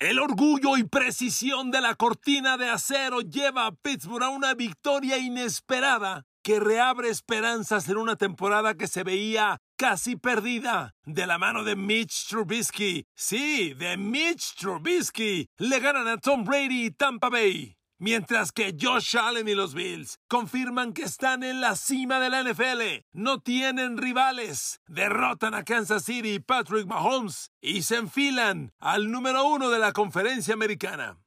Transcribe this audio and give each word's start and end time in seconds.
El 0.00 0.18
orgullo 0.18 0.78
y 0.78 0.84
precisión 0.84 1.70
de 1.70 1.82
la 1.82 1.94
cortina 1.94 2.56
de 2.56 2.70
acero 2.70 3.20
lleva 3.20 3.66
a 3.66 3.72
Pittsburgh 3.72 4.24
a 4.24 4.30
una 4.30 4.54
victoria 4.54 5.18
inesperada 5.18 6.24
que 6.42 6.58
reabre 6.58 7.10
esperanzas 7.10 7.86
en 7.86 7.98
una 7.98 8.16
temporada 8.16 8.74
que 8.74 8.86
se 8.86 9.02
veía 9.04 9.58
casi 9.76 10.16
perdida. 10.16 10.94
De 11.04 11.26
la 11.26 11.36
mano 11.36 11.64
de 11.64 11.76
Mitch 11.76 12.28
Trubisky. 12.28 13.04
Sí, 13.14 13.74
de 13.74 13.98
Mitch 13.98 14.54
Trubisky. 14.54 15.50
Le 15.58 15.80
ganan 15.80 16.08
a 16.08 16.16
Tom 16.16 16.44
Brady 16.44 16.86
y 16.86 16.90
Tampa 16.92 17.28
Bay. 17.28 17.76
Mientras 18.02 18.50
que 18.50 18.74
Josh 18.80 19.18
Allen 19.18 19.46
y 19.46 19.54
los 19.54 19.74
Bills 19.74 20.20
confirman 20.26 20.94
que 20.94 21.02
están 21.02 21.42
en 21.42 21.60
la 21.60 21.76
cima 21.76 22.18
de 22.18 22.30
la 22.30 22.42
NFL, 22.42 23.04
no 23.12 23.40
tienen 23.42 23.98
rivales, 23.98 24.80
derrotan 24.86 25.52
a 25.52 25.64
Kansas 25.64 26.06
City 26.06 26.36
y 26.36 26.38
Patrick 26.38 26.86
Mahomes 26.86 27.50
y 27.60 27.82
se 27.82 27.96
enfilan 27.96 28.72
al 28.78 29.10
número 29.10 29.44
uno 29.44 29.68
de 29.68 29.78
la 29.78 29.92
conferencia 29.92 30.54
americana. 30.54 31.18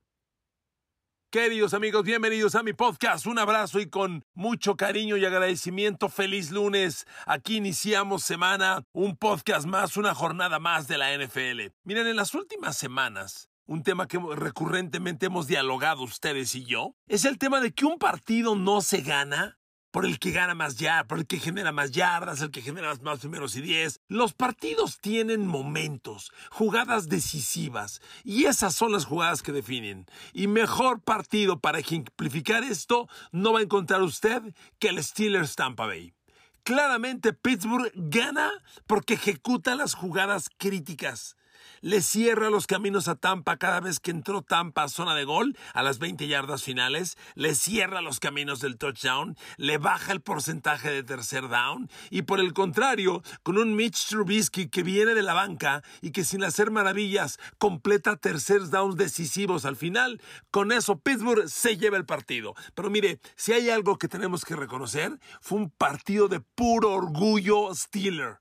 Queridos 1.30 1.76
amigos, 1.76 2.06
bienvenidos 2.06 2.56
a 2.56 2.64
mi 2.64 2.74
podcast. 2.74 3.28
Un 3.28 3.38
abrazo 3.38 3.80
y 3.80 3.88
con 3.88 4.26
mucho 4.34 4.76
cariño 4.76 5.16
y 5.16 5.26
agradecimiento. 5.26 6.10
Feliz 6.10 6.50
lunes. 6.50 7.06
Aquí 7.28 7.58
iniciamos 7.58 8.24
semana, 8.24 8.82
un 8.94 9.16
podcast 9.16 9.68
más, 9.68 9.96
una 9.96 10.16
jornada 10.16 10.58
más 10.58 10.88
de 10.88 10.98
la 10.98 11.16
NFL. 11.16 11.72
Miren, 11.84 12.08
en 12.08 12.16
las 12.16 12.34
últimas 12.34 12.76
semanas 12.78 13.53
un 13.66 13.84
tema 13.84 14.08
que 14.08 14.20
recurrentemente 14.36 15.28
hemos 15.28 15.48
dialogado 15.48 16.04
ustedes 16.04 16.56
y 16.56 16.66
yo, 16.66 16.96
es 17.08 17.26
el 17.26 17.38
tema 17.38 17.62
de 17.62 17.74
que 17.74 17.86
un 17.86 17.98
partido 17.98 18.56
no 18.56 18.82
se 18.82 19.02
gana 19.02 19.60
por 19.94 20.08
el 20.08 20.18
que 20.18 20.32
gana 20.32 20.56
más 20.56 20.78
yardas, 20.78 21.06
por 21.06 21.20
el 21.20 21.28
que 21.28 21.38
genera 21.38 21.72
más 21.72 21.92
yardas, 21.92 22.42
el 22.42 22.50
que 22.50 22.64
genera 22.64 22.96
más 23.04 23.20
primeros 23.20 23.56
y 23.56 23.62
diez. 23.62 24.02
Los 24.08 24.34
partidos 24.34 24.98
tienen 24.98 25.46
momentos, 25.46 26.32
jugadas 26.50 27.10
decisivas, 27.10 28.02
y 28.24 28.46
esas 28.46 28.74
son 28.74 28.92
las 28.92 29.06
jugadas 29.06 29.44
que 29.44 29.52
definen. 29.52 30.08
Y 30.34 30.48
mejor 30.48 31.04
partido 31.04 31.60
para 31.60 31.78
ejemplificar 31.78 32.64
esto 32.64 33.08
no 33.32 33.54
va 33.54 33.60
a 33.60 33.64
encontrar 33.64 34.02
usted 34.02 34.42
que 34.80 34.90
el 34.90 35.04
Steelers 35.04 35.56
Tampa 35.56 35.86
Bay. 35.86 36.16
Claramente 36.64 37.32
Pittsburgh 37.32 37.92
gana 37.94 38.52
porque 38.88 39.14
ejecuta 39.14 39.76
las 39.76 39.94
jugadas 39.94 40.50
críticas 40.58 41.36
le 41.84 42.02
cierra 42.02 42.50
los 42.50 42.66
caminos 42.66 43.10
a 43.10 43.16
Tampa 43.16 43.58
cada 43.58 43.82
vez 43.82 44.00
que 44.00 44.12
entró 44.12 44.42
Tampa 44.42 44.84
a 44.84 44.88
zona 44.88 45.16
de 45.16 45.26
gol 45.26 45.58
a 45.74 45.84
las 45.84 46.00
20 46.00 46.28
yardas 46.28 46.64
finales, 46.64 47.18
le 47.36 47.56
cierra 47.56 48.02
los 48.02 48.22
caminos 48.22 48.62
del 48.62 48.78
touchdown, 48.78 49.36
le 49.58 49.78
baja 49.78 50.14
el 50.14 50.22
porcentaje 50.22 50.90
de 50.90 51.04
tercer 51.04 51.50
down 51.50 51.90
y 52.10 52.22
por 52.22 52.40
el 52.40 52.54
contrario, 52.54 53.22
con 53.44 53.58
un 53.58 53.76
Mitch 53.76 54.08
Trubisky 54.08 54.70
que 54.70 54.82
viene 54.82 55.14
de 55.14 55.24
la 55.24 55.34
banca 55.34 55.84
y 56.02 56.12
que 56.12 56.24
sin 56.24 56.46
hacer 56.46 56.72
maravillas 56.72 57.38
completa 57.58 58.16
tercer 58.16 58.70
downs 58.70 58.96
decisivos 58.96 59.66
al 59.66 59.76
final, 59.76 60.22
con 60.52 60.72
eso 60.72 61.00
Pittsburgh 61.00 61.50
se 61.50 61.76
lleva 61.76 61.98
el 61.98 62.06
partido. 62.06 62.56
Pero 62.76 62.90
mire, 62.90 63.20
si 63.36 63.52
hay 63.52 63.70
algo 63.70 63.98
que 63.98 64.08
tenemos 64.08 64.46
que 64.46 64.56
reconocer, 64.56 65.20
fue 65.42 65.58
un 65.58 65.70
partido 65.70 66.30
de 66.30 66.40
puro 66.40 66.94
orgullo 66.94 67.76
Steeler. 67.76 68.40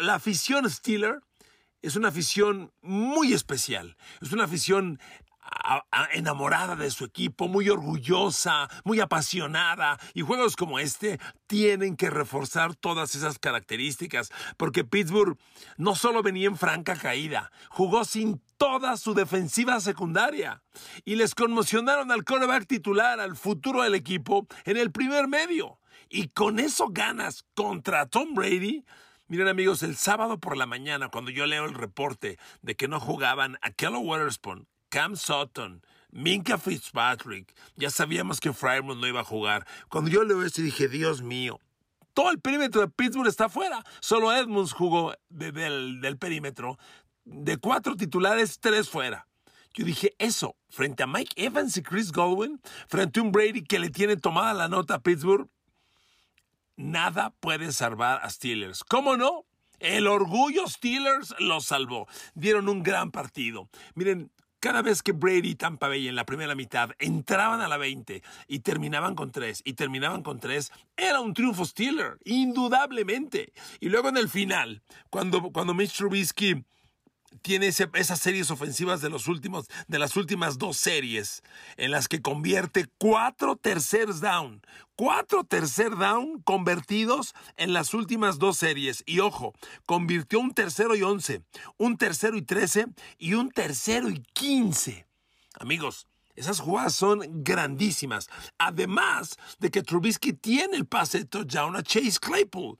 La 0.00 0.14
afición 0.14 0.68
Steeler 0.68 1.20
es 1.82 1.96
una 1.96 2.08
afición 2.08 2.72
muy 2.82 3.32
especial. 3.32 3.96
Es 4.20 4.32
una 4.32 4.44
afición 4.44 4.98
enamorada 6.12 6.76
de 6.76 6.90
su 6.90 7.04
equipo, 7.04 7.48
muy 7.48 7.68
orgullosa, 7.68 8.68
muy 8.84 9.00
apasionada, 9.00 9.98
y 10.14 10.22
juegos 10.22 10.56
como 10.56 10.78
este 10.78 11.18
tienen 11.46 11.96
que 11.96 12.10
reforzar 12.10 12.74
todas 12.76 13.14
esas 13.14 13.38
características, 13.38 14.30
porque 14.56 14.84
Pittsburgh 14.84 15.38
no 15.76 15.94
solo 15.94 16.22
venía 16.22 16.46
en 16.46 16.56
franca 16.56 16.94
caída, 16.96 17.50
jugó 17.70 18.04
sin 18.04 18.40
toda 18.58 18.96
su 18.96 19.14
defensiva 19.14 19.80
secundaria, 19.80 20.62
y 21.04 21.16
les 21.16 21.34
conmocionaron 21.34 22.12
al 22.12 22.24
quarterback 22.24 22.66
titular, 22.66 23.18
al 23.18 23.36
futuro 23.36 23.82
del 23.82 23.94
equipo, 23.94 24.46
en 24.64 24.76
el 24.76 24.92
primer 24.92 25.26
medio, 25.26 25.78
y 26.08 26.28
con 26.28 26.58
eso 26.58 26.88
ganas 26.90 27.44
contra 27.54 28.06
Tom 28.06 28.34
Brady, 28.34 28.84
Miren 29.30 29.46
amigos, 29.46 29.84
el 29.84 29.94
sábado 29.94 30.38
por 30.38 30.56
la 30.56 30.66
mañana, 30.66 31.08
cuando 31.08 31.30
yo 31.30 31.46
leo 31.46 31.64
el 31.64 31.74
reporte 31.74 32.36
de 32.62 32.74
que 32.74 32.88
no 32.88 32.98
jugaban 32.98 33.58
a 33.62 33.70
Kello 33.70 34.00
Waterspoon, 34.00 34.66
Cam 34.88 35.14
Sutton, 35.14 35.86
Minka 36.10 36.58
Fitzpatrick, 36.58 37.54
ya 37.76 37.90
sabíamos 37.90 38.40
que 38.40 38.52
Frymont 38.52 39.00
no 39.00 39.06
iba 39.06 39.20
a 39.20 39.24
jugar. 39.24 39.68
Cuando 39.88 40.10
yo 40.10 40.24
leo 40.24 40.42
esto 40.42 40.62
dije, 40.62 40.88
Dios 40.88 41.22
mío, 41.22 41.60
todo 42.12 42.32
el 42.32 42.40
perímetro 42.40 42.80
de 42.80 42.88
Pittsburgh 42.88 43.28
está 43.28 43.48
fuera. 43.48 43.84
Solo 44.00 44.32
Edmonds 44.32 44.72
jugó 44.72 45.14
del, 45.28 46.00
del 46.00 46.18
perímetro. 46.18 46.76
De 47.24 47.56
cuatro 47.56 47.94
titulares, 47.94 48.58
tres 48.58 48.90
fuera. 48.90 49.28
Yo 49.74 49.84
dije, 49.84 50.12
eso, 50.18 50.56
frente 50.70 51.04
a 51.04 51.06
Mike 51.06 51.34
Evans 51.36 51.76
y 51.76 51.82
Chris 51.84 52.10
Godwin, 52.10 52.60
frente 52.88 53.20
a 53.20 53.22
un 53.22 53.30
Brady 53.30 53.62
que 53.62 53.78
le 53.78 53.90
tiene 53.90 54.16
tomada 54.16 54.54
la 54.54 54.68
nota 54.68 54.96
a 54.96 55.00
Pittsburgh, 55.00 55.48
nada 56.80 57.30
puede 57.40 57.72
salvar 57.72 58.20
a 58.22 58.30
Steelers. 58.30 58.84
¿Cómo 58.84 59.16
no? 59.16 59.44
El 59.78 60.06
orgullo 60.06 60.66
Steelers 60.66 61.34
los 61.38 61.66
salvó. 61.66 62.06
Dieron 62.34 62.68
un 62.68 62.82
gran 62.82 63.10
partido. 63.10 63.68
Miren, 63.94 64.30
cada 64.60 64.82
vez 64.82 65.02
que 65.02 65.12
Brady 65.12 65.50
y 65.50 65.54
Tampa 65.54 65.88
Bay 65.88 66.06
en 66.06 66.16
la 66.16 66.26
primera 66.26 66.54
mitad 66.54 66.90
entraban 66.98 67.62
a 67.62 67.68
la 67.68 67.78
20 67.78 68.22
y 68.46 68.58
terminaban 68.58 69.14
con 69.14 69.32
3 69.32 69.62
y 69.64 69.72
terminaban 69.72 70.22
con 70.22 70.38
3, 70.38 70.70
era 70.98 71.20
un 71.20 71.32
triunfo 71.32 71.64
Steeler, 71.64 72.18
indudablemente. 72.24 73.54
Y 73.80 73.88
luego 73.88 74.10
en 74.10 74.18
el 74.18 74.28
final, 74.28 74.82
cuando, 75.08 75.50
cuando 75.50 75.72
Mitch 75.72 75.96
Trubisky 75.96 76.62
tiene 77.42 77.68
esas 77.68 78.20
series 78.20 78.50
ofensivas 78.50 79.00
de, 79.00 79.08
los 79.08 79.28
últimos, 79.28 79.66
de 79.88 79.98
las 79.98 80.16
últimas 80.16 80.58
dos 80.58 80.76
series, 80.76 81.42
en 81.76 81.90
las 81.90 82.08
que 82.08 82.22
convierte 82.22 82.86
cuatro 82.98 83.56
terceros 83.56 84.20
down, 84.20 84.62
cuatro 84.96 85.44
tercer 85.44 85.96
down 85.96 86.42
convertidos 86.42 87.34
en 87.56 87.72
las 87.72 87.94
últimas 87.94 88.38
dos 88.38 88.56
series. 88.56 89.02
Y 89.06 89.20
ojo, 89.20 89.54
convirtió 89.86 90.40
un 90.40 90.52
tercero 90.52 90.94
y 90.96 91.02
once, 91.02 91.42
un 91.78 91.96
tercero 91.96 92.36
y 92.36 92.42
trece 92.42 92.86
y 93.18 93.34
un 93.34 93.50
tercero 93.50 94.10
y 94.10 94.22
quince. 94.32 95.06
Amigos, 95.58 96.06
esas 96.36 96.60
jugadas 96.60 96.94
son 96.94 97.44
grandísimas. 97.44 98.28
Además 98.58 99.36
de 99.58 99.70
que 99.70 99.82
Trubisky 99.82 100.32
tiene 100.32 100.76
el 100.76 100.86
pase 100.86 101.18
de 101.18 101.24
touchdown 101.24 101.76
a 101.76 101.82
Chase 101.82 102.18
Claypool. 102.20 102.78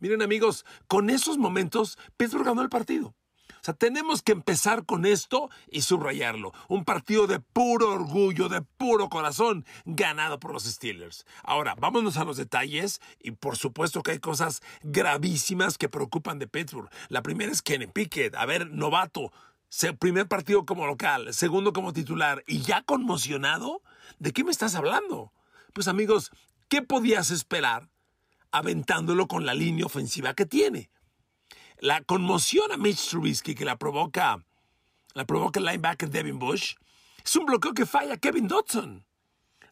Miren 0.00 0.22
amigos, 0.22 0.64
con 0.88 1.10
esos 1.10 1.38
momentos 1.38 1.98
Pittsburgh 2.16 2.46
ganó 2.46 2.62
el 2.62 2.68
partido. 2.68 3.14
O 3.62 3.64
sea, 3.64 3.74
tenemos 3.74 4.22
que 4.22 4.32
empezar 4.32 4.84
con 4.84 5.06
esto 5.06 5.48
y 5.70 5.82
subrayarlo. 5.82 6.52
Un 6.66 6.84
partido 6.84 7.28
de 7.28 7.38
puro 7.38 7.92
orgullo, 7.92 8.48
de 8.48 8.60
puro 8.60 9.08
corazón, 9.08 9.64
ganado 9.84 10.40
por 10.40 10.52
los 10.52 10.64
Steelers. 10.64 11.26
Ahora, 11.44 11.76
vámonos 11.76 12.16
a 12.16 12.24
los 12.24 12.36
detalles 12.36 13.00
y 13.20 13.30
por 13.30 13.56
supuesto 13.56 14.02
que 14.02 14.10
hay 14.10 14.18
cosas 14.18 14.62
gravísimas 14.82 15.78
que 15.78 15.88
preocupan 15.88 16.40
de 16.40 16.48
Pittsburgh. 16.48 16.90
La 17.08 17.22
primera 17.22 17.52
es 17.52 17.62
Kenny 17.62 17.86
Pickett, 17.86 18.34
a 18.34 18.46
ver, 18.46 18.68
novato. 18.68 19.32
Primer 20.00 20.26
partido 20.26 20.66
como 20.66 20.84
local, 20.84 21.32
segundo 21.32 21.72
como 21.72 21.92
titular 21.92 22.42
y 22.48 22.62
ya 22.62 22.82
conmocionado. 22.82 23.80
¿De 24.18 24.32
qué 24.32 24.42
me 24.42 24.50
estás 24.50 24.74
hablando? 24.74 25.32
Pues 25.72 25.86
amigos, 25.86 26.32
¿qué 26.68 26.82
podías 26.82 27.30
esperar 27.30 27.88
aventándolo 28.50 29.28
con 29.28 29.46
la 29.46 29.54
línea 29.54 29.86
ofensiva 29.86 30.34
que 30.34 30.46
tiene? 30.46 30.90
La 31.82 32.00
conmoción 32.00 32.70
a 32.70 32.76
Mitch 32.76 33.08
Trubisky 33.08 33.56
que 33.56 33.64
la 33.64 33.76
provoca, 33.76 34.44
la 35.14 35.24
provoca 35.24 35.58
el 35.58 35.66
linebacker 35.66 36.08
Devin 36.10 36.38
Bush 36.38 36.76
es 37.24 37.34
un 37.34 37.44
bloqueo 37.44 37.74
que 37.74 37.86
falla 37.86 38.18
Kevin 38.18 38.46
Dodson. 38.46 39.04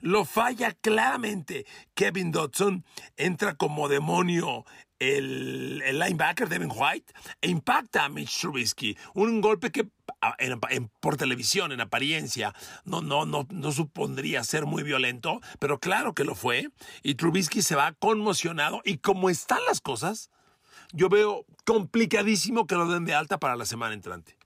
Lo 0.00 0.25
falla 0.25 0.72
claramente. 0.72 1.66
Kevin 1.94 2.32
Dodson 2.32 2.84
entra 3.16 3.54
como 3.54 3.88
demonio 3.88 4.65
el, 4.99 5.78
linebacker 5.78 6.49
Devin 6.49 6.72
White 6.75 7.12
e 7.43 7.49
impacta 7.49 8.06
a 8.06 8.09
Mitch 8.09 8.41
Trubisky. 8.41 8.99
Un 9.15 9.41
golpe 9.41 9.70
que 9.70 9.87
por 10.99 11.17
televisión, 11.17 11.70
en 11.70 11.81
apariencia, 11.81 12.52
no, 12.84 13.02
no, 13.02 13.25
no, 13.25 13.46
no 13.50 13.70
supondría 13.70 14.43
ser 14.43 14.67
muy 14.67 14.82
violento, 14.82 15.40
pero 15.61 15.79
claro 15.79 16.12
que 16.12 16.25
lo 16.25 16.34
fue. 16.34 16.70
Y 17.05 17.14
Trubisky 17.14 17.62
se 17.62 17.76
va 17.76 17.93
conmocionado. 17.93 18.81
Y 18.84 18.96
como 18.96 19.31
están 19.31 19.61
las 19.69 19.81
cosas, 19.81 20.29
yo 20.92 21.08
veo 21.08 21.46
complicadísimo 21.64 22.66
que 22.66 22.75
lo 22.75 22.87
den 22.88 23.04
de 23.04 23.14
alta 23.14 23.38
para 23.38 23.56
la 23.56 23.64
semana 23.64 23.94
entrante. 23.94 24.37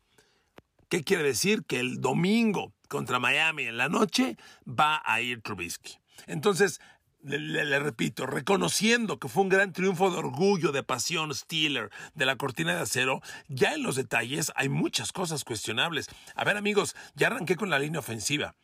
¿Qué 0.89 1.03
quiere 1.03 1.23
decir? 1.23 1.65
Que 1.65 1.81
el 1.81 2.01
domingo 2.01 2.73
contra 2.89 3.19
Miami 3.19 3.65
en 3.65 3.77
la 3.77 3.89
noche 3.89 4.37
va 4.67 5.03
a 5.05 5.21
ir 5.21 5.43
Trubisky. 5.43 5.99
Entonces, 6.27 6.81
le, 7.25 7.79
repito, 7.79 8.27
reconociendo 8.27 9.19
que 9.19 9.29
fue 9.29 9.43
un 9.43 9.49
gran 9.49 9.73
triunfo 9.73 10.11
de 10.11 10.19
orgullo, 10.19 10.73
de 10.73 10.83
pasión 10.83 11.35
Steeler, 11.35 11.91
de 12.15 12.27
la 12.27 12.37
cortina 12.37 12.75
de 12.75 12.83
acero, 12.83 13.23
ya 13.49 13.75
en 13.75 13.83
los 13.83 13.97
detalles 13.97 14.53
hay 14.57 14.69
muchas 14.69 15.11
cosas 15.11 15.43
cuestionables. 15.45 16.09
A 16.35 16.45
ver 16.45 16.57
amigos, 16.57 16.95
ya 17.15 17.29
arranqué 17.29 17.57
con 17.57 17.71
la 17.71 17.79
línea 17.79 18.01
ofensiva. 18.01 18.55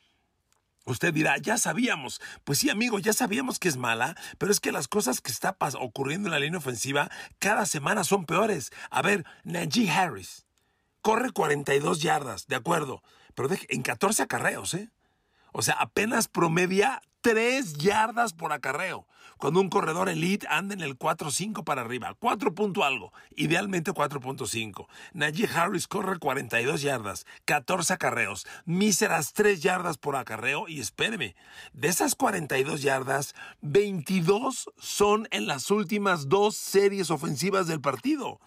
Usted 0.86 1.12
dirá, 1.12 1.36
ya 1.38 1.58
sabíamos. 1.58 2.20
Pues 2.44 2.58
sí, 2.58 2.70
amigo, 2.70 2.98
ya 2.98 3.12
sabíamos 3.12 3.58
que 3.58 3.68
es 3.68 3.76
mala, 3.76 4.16
pero 4.38 4.50
es 4.50 4.60
que 4.60 4.72
las 4.72 4.88
cosas 4.88 5.20
que 5.20 5.30
están 5.30 5.54
ocurriendo 5.78 6.28
en 6.28 6.32
la 6.32 6.38
línea 6.40 6.58
ofensiva 6.58 7.10
cada 7.38 7.66
semana 7.66 8.04
son 8.04 8.24
peores. 8.24 8.72
A 8.90 9.02
ver, 9.02 9.24
Najee 9.44 9.90
Harris. 9.90 10.46
corre 11.02 11.30
42 11.30 12.02
yardas, 12.02 12.46
de 12.46 12.56
acuerdo, 12.56 13.02
pero 13.34 13.48
en 13.68 13.82
14 13.82 14.22
acarreos, 14.22 14.74
¿eh? 14.74 14.90
O 15.52 15.62
sea, 15.62 15.74
apenas 15.74 16.28
promedia 16.28 17.02
3 17.20 17.74
yardas 17.74 18.32
por 18.32 18.52
acarreo. 18.52 19.06
Cuando 19.36 19.60
un 19.60 19.70
corredor 19.70 20.08
elite 20.08 20.46
anda 20.50 20.74
en 20.74 20.82
el 20.82 20.98
4.5 20.98 21.64
para 21.64 21.80
arriba, 21.80 22.14
4 22.18 22.54
punto 22.54 22.84
algo, 22.84 23.12
idealmente 23.36 23.92
4.5. 23.92 24.86
Najee 25.14 25.48
Harris 25.48 25.88
corre 25.88 26.18
42 26.18 26.82
yardas, 26.82 27.26
14 27.46 27.94
acarreos, 27.94 28.46
míseras 28.66 29.32
3 29.32 29.62
yardas 29.62 29.96
por 29.96 30.16
acarreo 30.16 30.68
y 30.68 30.80
espéreme, 30.80 31.36
de 31.72 31.88
esas 31.88 32.14
42 32.14 32.82
yardas, 32.82 33.34
22 33.62 34.70
son 34.78 35.26
en 35.30 35.46
las 35.46 35.70
últimas 35.70 36.28
dos 36.28 36.56
series 36.56 37.10
ofensivas 37.10 37.66
del 37.66 37.80
partido. 37.80 38.40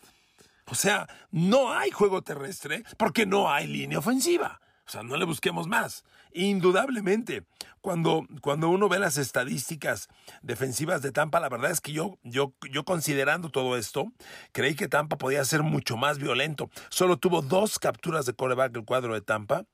O 0.66 0.75
sea, 0.75 1.08
no 1.31 1.74
hay 1.74 1.92
juego 1.92 2.22
terrestre 2.22 2.84
porque 2.98 3.25
no 3.25 3.52
hay 3.52 3.68
línea 3.68 4.00
ofensiva. 4.00 4.62
O 4.86 4.92
sea, 4.92 5.04
no 5.04 5.18
le 5.18 5.25
busquemos 5.25 5.68
más. 5.68 6.04
Indudablemente, 6.33 7.44
cuando, 7.81 8.25
cuando 8.41 8.69
uno 8.69 8.89
ve 8.89 8.97
las 8.97 9.18
estadísticas 9.18 10.07
defensivas 10.41 11.01
de 11.01 11.12
Tampa, 11.12 11.39
la 11.39 11.50
verdad 11.50 11.71
es 11.71 11.81
que 11.81 11.91
yo, 11.91 12.18
yo, 12.24 12.53
yo 12.71 12.85
considerando 12.85 13.50
todo 13.50 13.77
esto, 13.77 14.12
creí 14.51 14.75
que 14.75 14.88
Tampa 14.88 15.18
podía 15.18 15.44
ser 15.45 15.63
mucho 15.63 15.97
más 15.97 16.18
violento. 16.18 16.69
Solo 16.89 17.18
tuvo 17.18 17.41
dos 17.41 17.80
capturas 17.80 18.25
de 18.25 18.33
coreback 18.33 18.75
el 18.75 18.85
cuadro 18.85 19.13
de 19.13 19.21
Tampa. 19.21 19.65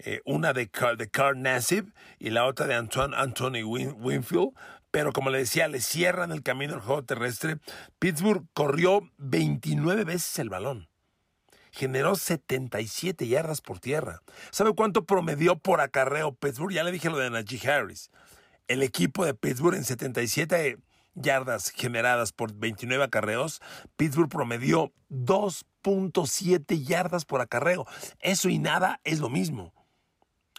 Eh, 0.00 0.20
una 0.24 0.52
de 0.52 0.68
Carl, 0.68 0.96
de 0.96 1.10
Carl 1.10 1.40
Nassib 1.40 1.92
y 2.18 2.30
la 2.30 2.44
otra 2.46 2.66
de 2.66 2.74
Antoine 2.74 3.16
Anthony 3.16 3.62
Winfield. 3.64 4.50
Pero 4.90 5.12
como 5.12 5.30
le 5.30 5.38
decía, 5.38 5.68
le 5.68 5.80
cierran 5.80 6.32
el 6.32 6.42
camino 6.42 6.74
al 6.74 6.80
juego 6.80 7.04
terrestre. 7.04 7.58
Pittsburgh 7.98 8.46
corrió 8.52 9.10
29 9.18 10.04
veces 10.04 10.38
el 10.38 10.48
balón 10.48 10.87
generó 11.78 12.16
77 12.16 13.28
yardas 13.28 13.60
por 13.60 13.78
tierra. 13.78 14.20
¿Sabe 14.50 14.74
cuánto 14.74 15.04
promedió 15.04 15.56
por 15.56 15.80
acarreo 15.80 16.34
Pittsburgh? 16.34 16.72
Ya 16.72 16.82
le 16.82 16.90
dije 16.90 17.08
lo 17.08 17.18
de 17.18 17.30
Najee 17.30 17.70
Harris. 17.70 18.10
El 18.66 18.82
equipo 18.82 19.24
de 19.24 19.34
Pittsburgh 19.34 19.76
en 19.76 19.84
77 19.84 20.78
yardas 21.14 21.70
generadas 21.70 22.32
por 22.32 22.52
29 22.52 23.04
acarreos, 23.04 23.60
Pittsburgh 23.96 24.28
promedió 24.28 24.92
2.7 25.10 26.84
yardas 26.84 27.24
por 27.24 27.40
acarreo. 27.40 27.86
Eso 28.18 28.48
y 28.48 28.58
nada 28.58 29.00
es 29.04 29.20
lo 29.20 29.28
mismo 29.28 29.72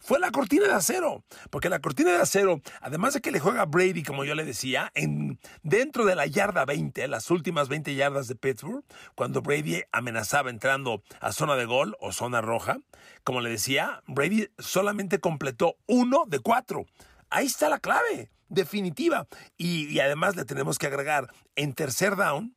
fue 0.10 0.20
la 0.20 0.32
cortina 0.32 0.66
de 0.66 0.74
acero. 0.74 1.24
Porque 1.52 1.70
la 1.70 1.82
cortina 1.82 2.12
de 2.12 2.18
acero, 2.18 2.64
además 2.82 3.14
de 3.14 3.22
que 3.22 3.30
le 3.30 3.40
juega 3.40 3.66
Brady, 3.66 4.02
como 4.02 4.26
yo 4.26 4.34
le 4.34 4.44
decía, 4.44 4.92
en, 4.96 5.40
dentro 5.62 6.04
de 6.04 6.16
la 6.16 6.26
yarda 6.26 6.66
20, 6.66 7.08
las 7.08 7.30
últimas 7.30 7.70
20 7.70 7.94
yardas 7.94 8.28
de 8.28 8.34
Pittsburgh, 8.34 8.84
cuando 9.14 9.44
Brady 9.44 9.84
amenazaba 9.92 10.50
entrando 10.50 11.04
a 11.22 11.32
zona 11.32 11.56
de 11.56 11.66
gol 11.66 11.96
o 12.00 12.12
zona 12.12 12.42
roja, 12.42 12.80
como 13.24 13.40
le 13.40 13.52
decía, 13.52 14.02
Brady 14.08 14.48
solamente 14.58 15.20
completó 15.20 15.76
uno 15.86 16.24
de 16.26 16.40
cuatro. 16.40 16.88
Ahí 17.30 17.46
está 17.46 17.70
la 17.70 17.78
clave, 17.78 18.32
definitiva. 18.48 19.28
Y, 19.58 19.90
y 19.90 20.00
además 20.00 20.36
le 20.36 20.44
tenemos 20.44 20.80
que 20.80 20.88
agregar, 20.88 21.32
en 21.56 21.74
tercer 21.74 22.16
down, 22.16 22.56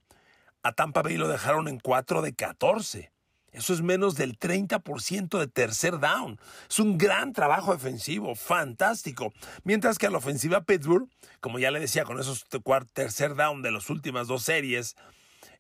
a 0.63 0.73
Tampa 0.73 1.03
Bay 1.03 1.19
lo 1.19 1.29
dejaron 1.29 1.69
en 1.69 1.81
4 1.81 2.23
de 2.23 2.35
14. 2.35 3.12
Eso 3.53 3.75
es 3.75 3.83
menos 3.83 4.15
del 4.15 4.39
30% 4.39 5.39
de 5.39 5.47
tercer 5.47 6.01
down. 6.01 6.41
Es 6.69 6.79
un 6.79 6.97
gran 6.97 7.35
trabajo 7.35 7.73
defensivo, 7.73 8.35
fantástico. 8.35 9.33
Mientras 9.63 9.99
que 9.99 10.07
a 10.07 10.11
la 10.11 10.19
ofensiva 10.19 10.65
Pittsburgh, 10.65 11.09
como 11.41 11.59
ya 11.59 11.71
le 11.71 11.79
decía, 11.79 12.05
con 12.05 12.19
esos 12.19 12.47
tercer 12.95 13.35
down 13.35 13.61
de 13.61 13.71
las 13.71 13.91
últimas 13.91 14.27
dos 14.27 14.43
series, 14.43 14.97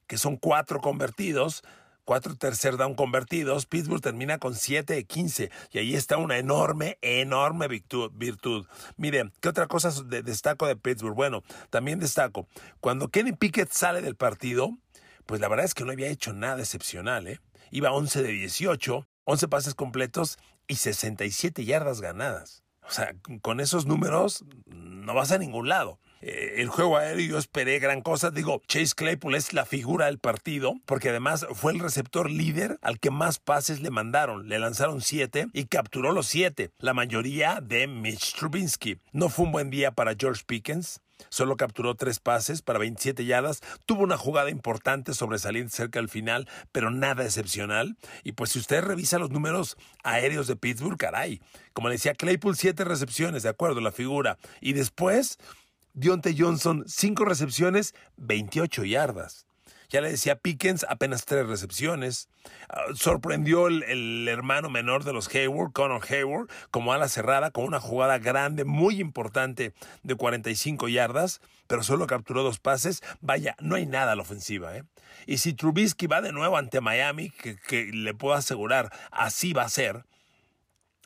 que 0.06 0.16
son 0.16 0.36
cuatro 0.36 0.80
convertidos, 0.80 1.62
cuatro 2.04 2.34
tercer 2.36 2.78
down 2.78 2.94
convertidos, 2.94 3.66
Pittsburgh 3.66 4.00
termina 4.00 4.38
con 4.38 4.54
7 4.54 4.94
de 4.94 5.04
15. 5.04 5.50
Y 5.72 5.78
ahí 5.78 5.94
está 5.94 6.16
una 6.16 6.38
enorme, 6.38 6.98
enorme 7.02 7.68
virtud. 7.68 8.10
virtud. 8.14 8.66
Mire, 8.96 9.30
¿qué 9.40 9.48
otra 9.48 9.66
cosa 9.66 9.90
destaco 10.02 10.66
de 10.66 10.76
Pittsburgh? 10.76 11.14
Bueno, 11.14 11.42
también 11.70 11.98
destaco, 11.98 12.48
cuando 12.80 13.08
Kenny 13.08 13.32
Pickett 13.32 13.70
sale 13.70 14.00
del 14.00 14.16
partido, 14.16 14.78
pues 15.26 15.40
la 15.40 15.48
verdad 15.48 15.66
es 15.66 15.74
que 15.74 15.84
no 15.84 15.92
había 15.92 16.08
hecho 16.08 16.32
nada 16.32 16.60
excepcional, 16.60 17.26
¿eh? 17.28 17.40
Iba 17.72 17.90
11 17.90 18.22
de 18.22 18.30
18, 18.30 19.08
11 19.24 19.48
pases 19.48 19.74
completos 19.74 20.38
y 20.68 20.76
67 20.76 21.64
yardas 21.64 22.00
ganadas. 22.00 22.62
O 22.86 22.90
sea, 22.90 23.14
con 23.42 23.60
esos 23.60 23.86
números 23.86 24.44
no 24.66 25.14
vas 25.14 25.32
a 25.32 25.38
ningún 25.38 25.68
lado. 25.68 25.98
Eh, 26.20 26.54
el 26.58 26.68
juego 26.68 26.96
aéreo 26.96 27.26
yo 27.26 27.38
esperé 27.38 27.78
gran 27.80 28.00
cosa. 28.00 28.30
Digo, 28.30 28.62
Chase 28.66 28.94
Claypool 28.94 29.34
es 29.34 29.52
la 29.52 29.64
figura 29.64 30.06
del 30.06 30.18
partido 30.18 30.74
porque 30.86 31.10
además 31.10 31.46
fue 31.52 31.72
el 31.72 31.80
receptor 31.80 32.30
líder 32.30 32.78
al 32.80 33.00
que 33.00 33.10
más 33.10 33.38
pases 33.38 33.80
le 33.80 33.90
mandaron. 33.90 34.48
Le 34.48 34.58
lanzaron 34.58 35.00
siete 35.00 35.48
y 35.52 35.66
capturó 35.66 36.12
los 36.12 36.26
siete, 36.26 36.70
la 36.78 36.94
mayoría 36.94 37.60
de 37.60 37.86
Mitch 37.88 38.34
Trubinsky. 38.34 38.98
No 39.12 39.28
fue 39.28 39.46
un 39.46 39.52
buen 39.52 39.70
día 39.70 39.92
para 39.92 40.14
George 40.18 40.42
Pickens. 40.46 41.00
Solo 41.28 41.56
capturó 41.56 41.94
tres 41.94 42.20
pases 42.20 42.62
para 42.62 42.78
27 42.78 43.24
yardas. 43.24 43.60
Tuvo 43.86 44.02
una 44.02 44.16
jugada 44.16 44.50
importante 44.50 45.14
sobresaliente 45.14 45.74
cerca 45.74 45.98
del 45.98 46.08
final, 46.08 46.48
pero 46.72 46.90
nada 46.90 47.24
excepcional. 47.24 47.96
Y 48.24 48.32
pues 48.32 48.50
si 48.50 48.58
usted 48.58 48.82
revisa 48.82 49.18
los 49.18 49.30
números 49.30 49.76
aéreos 50.02 50.46
de 50.46 50.56
Pittsburgh, 50.56 50.98
caray. 50.98 51.40
Como 51.72 51.88
le 51.88 51.94
decía, 51.94 52.14
Claypool, 52.14 52.56
siete 52.56 52.84
recepciones, 52.84 53.42
de 53.42 53.48
acuerdo, 53.48 53.80
la 53.80 53.92
figura. 53.92 54.38
Y 54.60 54.72
después, 54.72 55.38
Dionte 55.94 56.34
Johnson, 56.36 56.84
cinco 56.86 57.24
recepciones, 57.24 57.94
28 58.16 58.84
yardas. 58.84 59.46
Ya 59.92 60.00
le 60.00 60.08
decía 60.08 60.36
Pickens, 60.36 60.86
apenas 60.88 61.26
tres 61.26 61.46
recepciones. 61.46 62.30
Ah, 62.70 62.80
sorprendió 62.94 63.66
el, 63.66 64.26
hermano 64.26 64.70
menor 64.70 65.04
de 65.04 65.12
los 65.12 65.28
Hayward, 65.34 65.72
Connor 65.72 66.00
Hayward, 66.08 66.48
como 66.70 66.94
ala 66.94 67.08
cerrada, 67.08 67.50
con 67.50 67.64
una 67.64 67.78
jugada 67.78 68.18
grande, 68.18 68.64
muy 68.64 69.02
importante, 69.02 69.74
de 70.02 70.14
45 70.14 70.88
yardas, 70.88 71.42
pero 71.66 71.82
solo 71.82 72.06
capturó 72.06 72.42
dos 72.42 72.58
pases. 72.58 73.02
Vaya, 73.20 73.54
no 73.60 73.74
hay 73.74 73.84
nada 73.84 74.12
a 74.12 74.16
la 74.16 74.22
ofensiva. 74.22 74.74
¿eh? 74.74 74.84
Y 75.26 75.36
si 75.36 75.52
Trubisky 75.52 76.06
va 76.06 76.22
de 76.22 76.32
nuevo 76.32 76.56
ante 76.56 76.80
Miami, 76.80 77.28
que, 77.28 77.90
le 77.92 78.14
puedo 78.14 78.34
asegurar, 78.34 78.90
así 79.10 79.52
va 79.52 79.64
a 79.64 79.68
ser, 79.68 80.06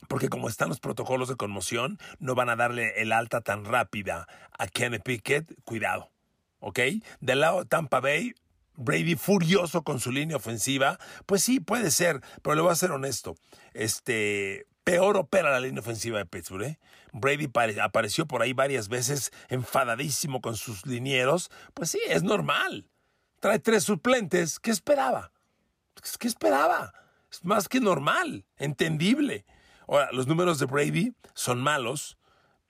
porque 0.07 0.29
como 0.29 0.49
están 0.49 0.69
los 0.69 0.79
protocolos 0.79 1.29
de 1.29 1.35
conmoción, 1.35 1.99
no 2.21 2.37
van 2.37 2.51
a 2.51 2.55
darle 2.55 3.03
el 3.03 3.11
alta 3.11 3.41
tan 3.41 3.65
rápida 3.65 4.29
a 4.57 4.69
Kenny 4.69 5.01
Pickett. 5.01 5.53
Cuidado, 5.65 6.13
¿ok? 6.61 6.79
Del 7.19 7.41
lado 7.41 7.65
Tampa 7.65 7.99
Bay, 7.99 8.33
Brady 8.77 9.17
furioso 9.17 9.83
con 9.83 10.01
su 10.01 10.13
línea 10.13 10.37
ofensiva, 10.37 10.99
pues 11.27 11.43
sí, 11.43 11.61
puede 11.61 11.91
ser, 11.91 12.21
pero 12.43 12.55
le 12.55 12.63
voy 12.63 12.73
a 12.73 12.77
ser 12.77 12.93
honesto. 12.93 13.37
Este, 13.75 14.67
peor 14.85 15.17
opera 15.17 15.51
la 15.51 15.61
línea 15.61 15.81
ofensiva 15.81 16.19
de 16.19 16.27
Pittsburgh. 16.27 16.65
¿eh? 16.65 16.79
Brady 17.13 17.51
apareció 17.81 18.27
por 18.27 18.43
ahí 18.43 18.53
varias 18.53 18.89
veces 18.89 19.33
enfadadísimo 19.49 20.41
con 20.41 20.57
sus 20.57 20.87
linieros. 20.87 21.51
Pues 21.75 21.91
sí, 21.91 22.01
es 22.09 22.23
normal. 22.23 22.89
Trae 23.41 23.59
tres 23.59 23.85
suplentes. 23.85 24.59
¿Qué 24.61 24.71
esperaba? 24.71 25.33
¿Qué 26.19 26.29
esperaba? 26.29 26.93
Es 27.31 27.45
más 27.45 27.69
que 27.69 27.81
normal, 27.81 28.47
entendible. 28.57 29.45
Ahora, 29.89 30.11
los 30.13 30.27
números 30.27 30.59
de 30.59 30.67
Brady 30.67 31.13
son 31.35 31.61
malos, 31.61 32.16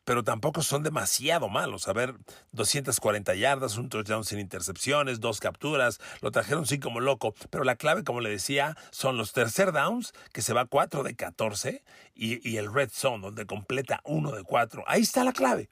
pero 0.06 0.22
tampoco 0.22 0.62
son 0.62 0.84
demasiado 0.84 1.48
malos. 1.48 1.88
A 1.88 1.92
ver, 1.92 2.14
240 2.52 3.34
yardas, 3.34 3.76
un 3.76 3.88
touchdown 3.88 4.24
sin 4.24 4.38
intercepciones, 4.38 5.18
dos 5.18 5.40
capturas, 5.40 5.98
lo 6.22 6.30
trajeron 6.30 6.64
sí 6.64 6.78
como 6.78 7.00
loco, 7.00 7.34
pero 7.50 7.64
la 7.64 7.74
clave, 7.74 8.04
como 8.04 8.20
le 8.20 8.30
decía, 8.30 8.76
son 8.90 9.16
los 9.18 9.32
tercer 9.32 9.72
downs, 9.72 10.14
que 10.32 10.42
se 10.42 10.54
va 10.54 10.64
4 10.64 11.02
de 11.02 11.16
14, 11.16 11.82
y, 12.14 12.56
el 12.56 12.72
red 12.72 12.88
zone, 12.90 13.20
donde 13.20 13.46
completa 13.46 14.00
1 14.04 14.30
de 14.30 14.44
4. 14.44 14.84
Ahí 14.86 15.02
está 15.02 15.24
la 15.24 15.32
clave. 15.32 15.68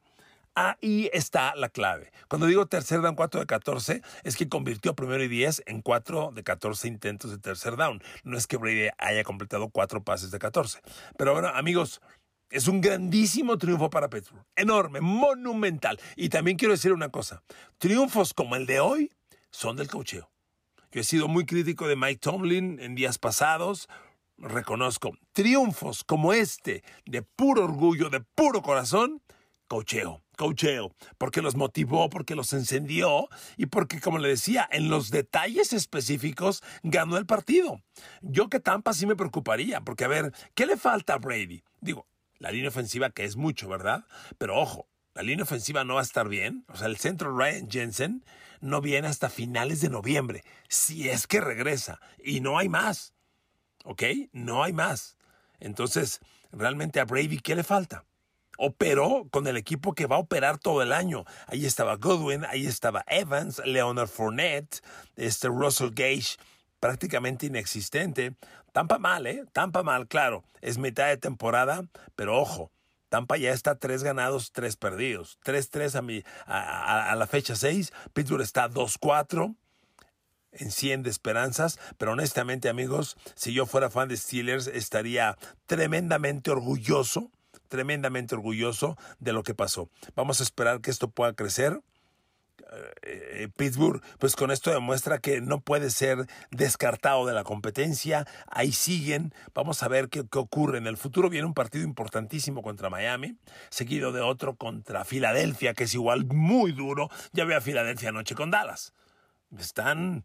Ahí 0.56 1.08
está 1.12 1.54
la 1.54 1.68
clave. 1.68 2.12
Cuando 2.28 2.48
digo 2.48 2.66
tercer 2.66 3.02
down 3.02 3.14
4 3.14 3.40
de 3.40 3.46
14, 3.46 4.02
es 4.24 4.36
que 4.36 4.48
convirtió 4.48 4.94
primero 4.94 5.22
y 5.22 5.28
10 5.28 5.62
en 5.66 5.80
4 5.80 6.32
de 6.34 6.42
14 6.42 6.88
intentos 6.88 7.30
de 7.30 7.38
tercer 7.38 7.76
down. 7.76 8.02
No 8.24 8.36
es 8.36 8.48
que 8.48 8.56
Brady 8.56 8.88
haya 8.98 9.22
completado 9.22 9.68
4 9.68 10.02
pases 10.02 10.32
de 10.32 10.40
14. 10.40 10.80
Pero 11.16 11.32
bueno, 11.32 11.48
amigos, 11.48 12.00
es 12.50 12.68
un 12.68 12.80
grandísimo 12.80 13.58
triunfo 13.58 13.90
para 13.90 14.08
Pittsburgh. 14.08 14.44
Enorme, 14.56 15.00
monumental. 15.00 16.00
Y 16.16 16.28
también 16.28 16.56
quiero 16.56 16.72
decir 16.72 16.92
una 16.92 17.08
cosa. 17.08 17.42
Triunfos 17.78 18.34
como 18.34 18.56
el 18.56 18.66
de 18.66 18.80
hoy 18.80 19.10
son 19.50 19.76
del 19.76 19.88
cocheo. 19.88 20.30
Yo 20.92 21.00
he 21.00 21.04
sido 21.04 21.26
muy 21.26 21.44
crítico 21.44 21.88
de 21.88 21.96
Mike 21.96 22.20
Tomlin 22.20 22.78
en 22.80 22.94
días 22.94 23.18
pasados. 23.18 23.88
Reconozco. 24.38 25.16
Triunfos 25.32 26.04
como 26.04 26.32
este, 26.32 26.84
de 27.04 27.22
puro 27.22 27.64
orgullo, 27.64 28.10
de 28.10 28.20
puro 28.20 28.62
corazón, 28.62 29.20
cocheo. 29.66 30.22
Cocheo, 30.36 30.92
porque 31.16 31.42
los 31.42 31.54
motivó, 31.54 32.10
porque 32.10 32.34
los 32.34 32.52
encendió 32.52 33.28
y 33.56 33.66
porque, 33.66 34.00
como 34.00 34.18
le 34.18 34.28
decía, 34.28 34.68
en 34.72 34.88
los 34.88 35.10
detalles 35.10 35.72
específicos 35.72 36.62
ganó 36.82 37.18
el 37.18 37.26
partido. 37.26 37.80
Yo 38.20 38.48
que 38.48 38.58
Tampa 38.58 38.92
sí 38.94 39.06
me 39.06 39.14
preocuparía, 39.14 39.80
porque 39.80 40.04
a 40.04 40.08
ver, 40.08 40.32
¿qué 40.54 40.66
le 40.66 40.76
falta 40.76 41.14
a 41.14 41.18
Brady? 41.18 41.62
Digo, 41.80 42.06
la 42.38 42.50
línea 42.50 42.68
ofensiva, 42.68 43.10
que 43.10 43.24
es 43.24 43.36
mucho, 43.36 43.68
¿verdad? 43.68 44.04
Pero 44.38 44.56
ojo, 44.56 44.88
la 45.14 45.22
línea 45.22 45.44
ofensiva 45.44 45.84
no 45.84 45.94
va 45.94 46.00
a 46.00 46.04
estar 46.04 46.28
bien. 46.28 46.64
O 46.68 46.76
sea, 46.76 46.88
el 46.88 46.96
centro 46.96 47.36
Ryan 47.36 47.70
Jensen 47.70 48.24
no 48.60 48.80
viene 48.80 49.08
hasta 49.08 49.28
finales 49.28 49.80
de 49.80 49.90
noviembre, 49.90 50.42
si 50.68 51.08
es 51.08 51.26
que 51.26 51.40
regresa. 51.40 52.00
Y 52.22 52.40
no 52.40 52.58
hay 52.58 52.68
más. 52.68 53.14
¿Ok? 53.84 54.02
No 54.32 54.64
hay 54.64 54.72
más. 54.72 55.16
Entonces, 55.60 56.20
realmente 56.50 57.00
a 57.00 57.04
Brady, 57.04 57.38
¿qué 57.38 57.54
le 57.54 57.62
falta? 57.62 58.04
Operó 58.56 59.28
con 59.30 59.46
el 59.46 59.56
equipo 59.56 59.94
que 59.94 60.06
va 60.06 60.16
a 60.16 60.20
operar 60.20 60.58
todo 60.58 60.82
el 60.82 60.92
año. 60.92 61.24
Ahí 61.46 61.66
estaba 61.66 61.96
Godwin, 61.96 62.44
ahí 62.44 62.66
estaba 62.66 63.04
Evans, 63.06 63.60
Leonard 63.64 64.08
Fournette, 64.08 64.80
este 65.16 65.48
Russell 65.48 65.90
Gage, 65.90 66.36
prácticamente 66.84 67.46
inexistente. 67.46 68.34
Tampa 68.74 68.98
mal, 68.98 69.26
¿eh? 69.26 69.46
Tampa 69.54 69.82
mal, 69.82 70.06
claro. 70.06 70.44
Es 70.60 70.76
mitad 70.76 71.08
de 71.08 71.16
temporada, 71.16 71.86
pero 72.14 72.38
ojo, 72.38 72.72
Tampa 73.08 73.38
ya 73.38 73.54
está 73.54 73.76
tres 73.76 74.02
ganados, 74.02 74.52
tres 74.52 74.76
perdidos. 74.76 75.38
3-3 75.46 76.22
a, 76.44 77.10
a, 77.10 77.16
la 77.16 77.26
fecha 77.26 77.56
6. 77.56 77.90
Pittsburgh 78.12 78.42
está 78.42 78.68
2-4 78.68 79.56
en 80.52 80.70
100 80.70 81.04
de 81.04 81.08
esperanzas, 81.08 81.78
pero 81.96 82.12
honestamente 82.12 82.68
amigos, 82.68 83.16
si 83.34 83.54
yo 83.54 83.64
fuera 83.64 83.88
fan 83.88 84.08
de 84.08 84.18
Steelers 84.18 84.66
estaría 84.66 85.38
tremendamente 85.64 86.50
orgulloso, 86.50 87.30
tremendamente 87.68 88.34
orgulloso 88.34 88.98
de 89.20 89.32
lo 89.32 89.42
que 89.42 89.54
pasó. 89.54 89.88
Vamos 90.14 90.40
a 90.40 90.42
esperar 90.42 90.82
que 90.82 90.90
esto 90.90 91.08
pueda 91.08 91.32
crecer. 91.32 91.80
Eh, 93.02 93.48
Pittsburgh, 93.56 94.02
pues 94.18 94.36
con 94.36 94.50
esto 94.50 94.70
demuestra 94.70 95.18
que 95.18 95.40
no 95.40 95.60
puede 95.60 95.90
ser 95.90 96.26
descartado 96.50 97.26
de 97.26 97.32
la 97.32 97.44
competencia. 97.44 98.26
Ahí 98.46 98.72
siguen. 98.72 99.34
Vamos 99.54 99.82
a 99.82 99.88
ver 99.88 100.08
qué, 100.08 100.24
qué, 100.30 100.38
ocurre. 100.38 100.78
En 100.78 100.86
el 100.86 100.96
futuro 100.96 101.30
viene 101.30 101.46
un 101.46 101.54
partido 101.54 101.84
importantísimo 101.84 102.62
contra 102.62 102.90
Miami, 102.90 103.36
seguido 103.70 104.12
de 104.12 104.20
otro 104.20 104.56
contra 104.56 105.04
Filadelfia, 105.04 105.74
que 105.74 105.84
es 105.84 105.94
igual 105.94 106.26
muy 106.26 106.72
duro. 106.72 107.10
Ya 107.32 107.44
ve 107.44 107.54
a 107.54 107.60
Filadelfia 107.60 108.10
anoche 108.10 108.34
con 108.34 108.50
Dallas. 108.50 108.92
Están 109.58 110.24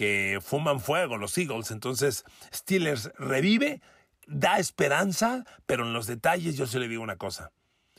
que 0.00 0.38
fuman 0.40 0.80
fuego 0.80 1.18
los 1.18 1.36
Eagles. 1.36 1.70
Entonces, 1.70 2.24
Steelers 2.54 3.12
revive, 3.18 3.82
da 4.26 4.58
esperanza, 4.58 5.44
pero 5.66 5.84
en 5.84 5.92
los 5.92 6.06
detalles 6.06 6.56
yo 6.56 6.66
se 6.66 6.78
le 6.78 6.88
digo 6.88 7.02
una 7.02 7.16
cosa. 7.16 7.52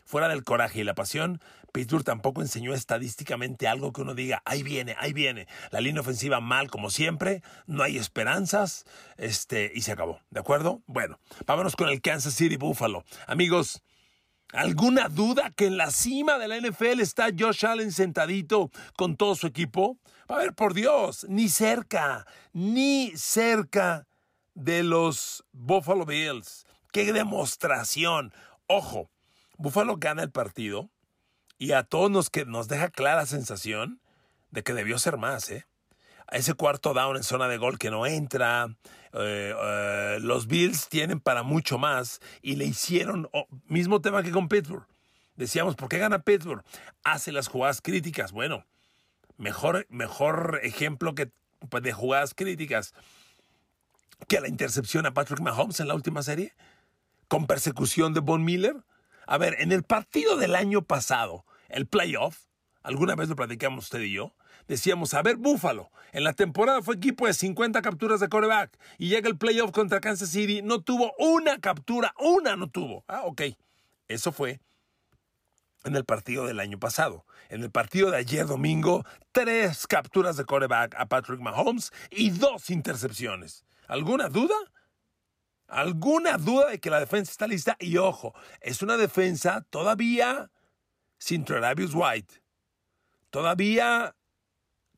Fuera 0.03 0.27
del 0.27 0.43
coraje 0.43 0.79
y 0.79 0.83
la 0.83 0.95
pasión, 0.95 1.39
Pittsburgh 1.71 2.03
tampoco 2.03 2.41
enseñó 2.41 2.73
estadísticamente 2.73 3.67
algo 3.67 3.93
que 3.93 4.01
uno 4.01 4.13
diga, 4.13 4.41
ahí 4.45 4.63
viene, 4.63 4.95
ahí 4.99 5.13
viene. 5.13 5.47
La 5.71 5.81
línea 5.81 6.01
ofensiva 6.01 6.39
mal 6.39 6.69
como 6.69 6.89
siempre, 6.89 7.41
no 7.65 7.83
hay 7.83 7.97
esperanzas, 7.97 8.85
este, 9.17 9.71
y 9.73 9.81
se 9.81 9.91
acabó. 9.91 10.19
¿De 10.29 10.39
acuerdo? 10.39 10.81
Bueno, 10.87 11.19
vámonos 11.45 11.75
con 11.75 11.89
el 11.89 12.01
Kansas 12.01 12.33
City 12.33 12.57
Buffalo. 12.57 13.03
Amigos, 13.27 13.81
¿alguna 14.51 15.07
duda 15.07 15.51
que 15.55 15.67
en 15.67 15.77
la 15.77 15.91
cima 15.91 16.37
de 16.37 16.47
la 16.47 16.59
NFL 16.59 16.99
está 16.99 17.29
Josh 17.37 17.65
Allen 17.65 17.91
sentadito 17.91 18.69
con 18.97 19.15
todo 19.15 19.35
su 19.35 19.47
equipo? 19.47 19.97
A 20.27 20.35
ver, 20.35 20.53
por 20.53 20.73
Dios, 20.73 21.25
ni 21.29 21.49
cerca, 21.49 22.25
ni 22.53 23.11
cerca 23.15 24.07
de 24.53 24.83
los 24.83 25.45
Buffalo 25.51 26.05
Bills. 26.05 26.65
¡Qué 26.91 27.13
demostración! 27.13 28.33
Ojo, 28.67 29.09
Buffalo 29.57 29.97
gana 29.97 30.23
el 30.23 30.31
partido 30.31 30.89
y 31.61 31.73
a 31.73 31.83
todos 31.83 32.09
nos, 32.09 32.31
que 32.31 32.43
nos 32.43 32.67
deja 32.67 32.89
clara 32.89 33.27
sensación 33.27 34.01
de 34.49 34.63
que 34.63 34.73
debió 34.73 34.97
ser 34.97 35.17
más, 35.17 35.47
¿eh? 35.51 35.67
ese 36.31 36.55
cuarto 36.55 36.95
down 36.95 37.17
en 37.17 37.23
zona 37.23 37.47
de 37.47 37.59
gol 37.59 37.77
que 37.77 37.91
no 37.91 38.07
entra. 38.07 38.75
Eh, 39.13 39.53
eh, 39.55 40.17
los 40.21 40.47
Bills 40.47 40.89
tienen 40.89 41.19
para 41.19 41.43
mucho 41.43 41.77
más 41.77 42.19
y 42.41 42.55
le 42.55 42.65
hicieron, 42.65 43.29
mismo 43.67 44.01
tema 44.01 44.23
que 44.23 44.31
con 44.31 44.49
Pittsburgh. 44.49 44.87
Decíamos, 45.35 45.75
¿por 45.75 45.87
qué 45.87 45.99
gana 45.99 46.23
Pittsburgh? 46.23 46.63
Hace 47.03 47.31
las 47.31 47.47
jugadas 47.47 47.79
críticas. 47.79 48.31
Bueno, 48.31 48.65
mejor, 49.37 49.85
mejor 49.89 50.61
ejemplo 50.63 51.13
que 51.13 51.29
pues, 51.69 51.83
de 51.83 51.93
jugadas 51.93 52.33
críticas 52.33 52.95
que 54.27 54.41
la 54.41 54.47
intercepción 54.47 55.05
a 55.05 55.13
Patrick 55.13 55.41
Mahomes 55.41 55.79
en 55.79 55.89
la 55.89 55.93
última 55.93 56.23
serie, 56.23 56.55
con 57.27 57.45
persecución 57.45 58.15
de 58.15 58.19
Von 58.19 58.43
Miller. 58.43 58.77
A 59.27 59.37
ver, 59.37 59.57
en 59.59 59.71
el 59.71 59.83
partido 59.83 60.37
del 60.37 60.55
año 60.55 60.81
pasado, 60.81 61.45
el 61.73 61.87
playoff, 61.87 62.45
alguna 62.83 63.15
vez 63.15 63.29
lo 63.29 63.35
platicamos 63.35 63.85
usted 63.85 64.01
y 64.01 64.13
yo, 64.13 64.35
decíamos, 64.67 65.13
a 65.13 65.21
ver, 65.21 65.37
Búfalo, 65.37 65.91
en 66.11 66.23
la 66.23 66.33
temporada 66.33 66.81
fue 66.81 66.95
equipo 66.95 67.27
de 67.27 67.33
50 67.33 67.81
capturas 67.81 68.19
de 68.19 68.29
coreback 68.29 68.77
y 68.97 69.09
llega 69.09 69.29
el 69.29 69.37
playoff 69.37 69.71
contra 69.71 69.99
Kansas 69.99 70.29
City, 70.29 70.61
no 70.61 70.81
tuvo 70.81 71.13
una 71.17 71.59
captura, 71.59 72.13
una 72.19 72.55
no 72.55 72.69
tuvo. 72.69 73.03
Ah, 73.07 73.21
ok, 73.25 73.41
eso 74.07 74.31
fue 74.31 74.59
en 75.83 75.95
el 75.95 76.05
partido 76.05 76.45
del 76.45 76.59
año 76.59 76.79
pasado. 76.79 77.25
En 77.49 77.63
el 77.63 77.71
partido 77.71 78.11
de 78.11 78.17
ayer 78.17 78.45
domingo, 78.45 79.05
tres 79.31 79.87
capturas 79.87 80.37
de 80.37 80.45
coreback 80.45 80.95
a 80.95 81.07
Patrick 81.07 81.39
Mahomes 81.39 81.91
y 82.09 82.29
dos 82.29 82.69
intercepciones. 82.69 83.65
¿Alguna 83.87 84.29
duda? 84.29 84.55
¿Alguna 85.67 86.37
duda 86.37 86.69
de 86.69 86.79
que 86.79 86.89
la 86.89 86.99
defensa 86.99 87.31
está 87.31 87.47
lista? 87.47 87.77
Y 87.79 87.97
ojo, 87.97 88.33
es 88.59 88.81
una 88.81 88.97
defensa 88.97 89.65
todavía 89.69 90.51
sin 91.21 91.45
Travis 91.45 91.91
White. 91.93 92.41
Todavía 93.29 94.15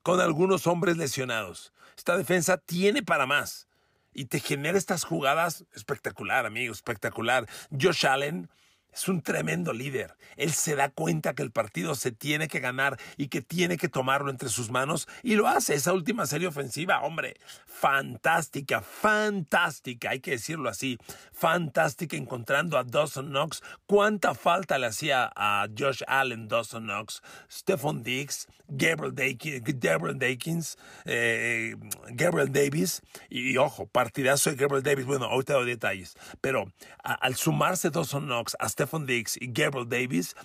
con 0.03 0.22
algunos 0.22 0.68
hombres 0.68 0.96
lesionados. 0.96 1.74
Esta 1.98 2.18
defensa 2.18 2.58
tiene 2.58 3.03
para 3.03 3.25
más. 3.25 3.68
Y 4.13 4.25
te 4.25 4.39
genera 4.39 4.77
estas 4.77 5.03
jugadas 5.03 5.65
espectacular, 5.74 6.46
amigo, 6.46 6.72
espectacular. 6.72 7.48
Josh 7.72 8.06
Allen 8.06 8.50
es 8.94 9.08
un 9.08 9.22
tremendo 9.22 9.74
líder. 9.74 10.16
Él 10.38 10.52
se 10.52 10.76
da 10.76 10.90
cuenta 10.90 11.34
que 11.34 11.44
el 11.44 11.52
partido 11.52 11.96
se 11.96 12.12
tiene 12.12 12.48
que 12.48 12.60
ganar 12.60 13.00
y 13.18 13.28
que 13.28 13.42
tiene 13.42 13.78
que 13.78 13.90
tomarlo 13.90 14.30
entre 14.30 14.50
sus 14.50 14.70
manos 14.70 15.08
y 15.24 15.36
lo 15.36 15.48
hace. 15.48 15.76
Esa 15.76 15.94
última 15.94 16.26
serie 16.26 16.48
ofensiva, 16.48 17.02
hombre, 17.02 17.36
fantástica, 17.66 18.82
fantástica, 18.82 20.12
hay 20.12 20.20
que 20.20 20.32
decirlo 20.32 20.70
así, 20.70 20.98
fantástica 21.32 22.16
encontrando 22.16 22.78
a 22.78 22.84
Dawson 22.84 23.30
Knox. 23.30 23.62
¿Cuánta 23.86 24.34
falta 24.36 24.78
le 24.78 24.88
hacía 24.88 25.32
a 25.36 25.68
Josh 25.78 26.04
Allen, 26.08 26.48
Dawson 26.48 26.84
Knox, 26.84 27.22
Stephon 27.52 28.04
Diggs, 28.04 28.48
Gabriel, 28.68 29.14
Dakins, 29.16 30.78
eh, 31.06 31.76
Gabriel 32.10 32.52
Davis? 32.52 33.02
Y, 33.30 33.58
ojo, 33.58 33.88
partidazo 33.88 34.50
de 34.52 34.56
Gabriel 34.56 34.84
Davis. 34.84 35.06
Bueno, 35.06 35.26
ahorita 35.26 35.54
doy 35.54 35.66
detalles. 35.66 36.16
Pero 36.42 36.72
al 37.04 37.36
sumarse 37.36 37.90
Dawson 37.90 38.26
Knox 38.26 38.56
hasta 38.60 38.83
Stephon 38.84 39.06
Diggs 39.06 39.38
y 39.40 39.48
Gabriel 39.48 39.88
Davis. 39.88 40.36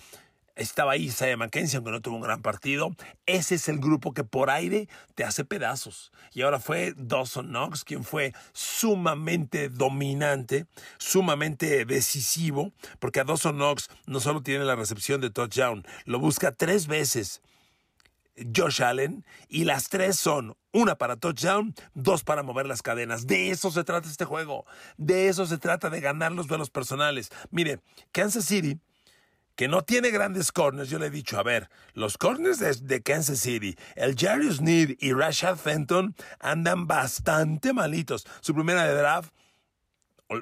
Estaba 0.55 0.93
ahí 0.93 1.05
Isaiah 1.05 1.35
McKenzie, 1.35 1.77
aunque 1.77 1.91
no 1.91 2.01
tuvo 2.01 2.15
un 2.15 2.21
gran 2.21 2.41
partido. 2.41 2.95
Ese 3.25 3.55
es 3.55 3.67
el 3.67 3.79
grupo 3.79 4.13
que 4.13 4.23
por 4.23 4.49
aire 4.49 4.87
te 5.15 5.25
hace 5.25 5.43
pedazos. 5.43 6.11
Y 6.33 6.41
ahora 6.41 6.59
fue 6.59 6.93
Dawson 6.95 7.47
Knox, 7.47 7.83
quien 7.83 8.03
fue 8.05 8.33
sumamente 8.53 9.67
dominante, 9.67 10.67
sumamente 10.97 11.85
decisivo, 11.85 12.71
porque 12.99 13.19
a 13.19 13.25
Dawson 13.25 13.55
Knox 13.55 13.89
no 14.05 14.21
solo 14.21 14.41
tiene 14.41 14.63
la 14.63 14.75
recepción 14.75 15.19
de 15.19 15.29
touchdown, 15.29 15.85
lo 16.05 16.19
busca 16.19 16.53
tres 16.53 16.87
veces 16.87 17.41
Josh 18.55 18.81
Allen 18.81 19.25
y 19.47 19.65
las 19.65 19.89
tres 19.89 20.17
son 20.17 20.55
una 20.71 20.95
para 20.95 21.17
touchdown, 21.17 21.73
dos 21.93 22.23
para 22.23 22.43
mover 22.43 22.67
las 22.67 22.81
cadenas. 22.81 23.27
De 23.27 23.49
eso 23.51 23.71
se 23.71 23.83
trata 23.83 24.07
este 24.07 24.25
juego. 24.25 24.65
De 24.97 25.27
eso 25.27 25.45
se 25.45 25.57
trata 25.57 25.89
de 25.89 25.99
ganar 25.99 26.31
los 26.31 26.47
duelos 26.47 26.69
personales. 26.69 27.29
Mire, 27.51 27.81
Kansas 28.11 28.45
City 28.45 28.79
que 29.59 29.67
no 29.67 29.81
tiene 29.81 30.09
grandes 30.09 30.53
corners, 30.53 30.89
yo 30.89 30.99
le 30.99 31.07
he 31.07 31.09
dicho, 31.09 31.37
a 31.37 31.43
ver, 31.43 31.69
los 31.93 32.17
corners 32.17 32.59
de, 32.59 33.01
Kansas 33.01 33.41
City, 33.41 33.75
el 33.97 34.15
Jarius 34.15 34.59
Sneed 34.59 34.95
y 35.01 35.11
Rashad 35.11 35.57
Fenton 35.57 36.15
andan 36.39 36.87
bastante 36.87 37.73
malitos. 37.73 38.25
Su 38.39 38.55
primera 38.55 38.85
de 38.85 38.93
draft 38.93 39.33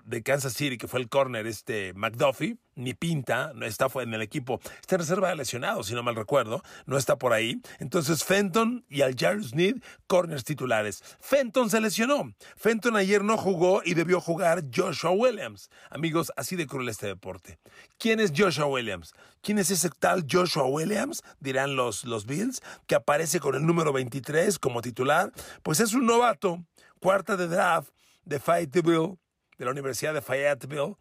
de 0.05 0.23
Kansas 0.23 0.53
City, 0.53 0.77
que 0.77 0.87
fue 0.87 0.99
el 0.99 1.07
corner 1.07 1.47
este 1.47 1.93
McDuffie, 1.93 2.57
ni 2.75 2.93
pinta, 2.93 3.53
no 3.55 3.65
está 3.65 3.87
en 4.01 4.13
el 4.13 4.21
equipo, 4.21 4.59
está 4.81 4.97
reserva 4.97 5.29
de 5.29 5.35
lesionados, 5.35 5.87
si 5.87 5.93
no 5.93 6.03
mal 6.03 6.15
recuerdo, 6.15 6.61
no 6.85 6.97
está 6.97 7.17
por 7.17 7.33
ahí. 7.33 7.61
Entonces 7.79 8.23
Fenton 8.23 8.85
y 8.89 9.01
al 9.01 9.15
Jarvis 9.17 9.55
Need, 9.55 9.77
corners 10.05 10.43
titulares. 10.43 11.03
Fenton 11.19 11.69
se 11.69 11.79
lesionó. 11.79 12.33
Fenton 12.55 12.95
ayer 12.97 13.23
no 13.23 13.37
jugó 13.37 13.81
y 13.83 13.93
debió 13.93 14.19
jugar 14.19 14.65
Joshua 14.73 15.11
Williams. 15.11 15.69
Amigos, 15.89 16.31
así 16.35 16.55
de 16.55 16.67
cruel 16.67 16.89
este 16.89 17.07
deporte. 17.07 17.57
¿Quién 17.97 18.19
es 18.19 18.33
Joshua 18.35 18.65
Williams? 18.65 19.13
¿Quién 19.41 19.57
es 19.57 19.71
ese 19.71 19.89
tal 19.89 20.25
Joshua 20.29 20.65
Williams? 20.65 21.23
Dirán 21.39 21.75
los, 21.75 22.03
los 22.03 22.25
Bills, 22.25 22.61
que 22.85 22.95
aparece 22.95 23.39
con 23.39 23.55
el 23.55 23.65
número 23.65 23.93
23 23.93 24.59
como 24.59 24.81
titular. 24.81 25.31
Pues 25.63 25.79
es 25.79 25.93
un 25.93 26.05
novato, 26.05 26.63
cuarta 26.99 27.37
de 27.37 27.47
draft 27.47 27.89
de 28.25 28.39
Fayetteville 28.39 29.17
de 29.57 29.65
la 29.65 29.71
Universidad 29.71 30.13
de 30.13 30.21
Fayetteville 30.21 30.95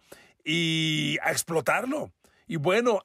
y 0.45 1.19
a 1.23 1.33
explotarlo. 1.33 2.13
Y 2.47 2.57
bueno, 2.57 3.03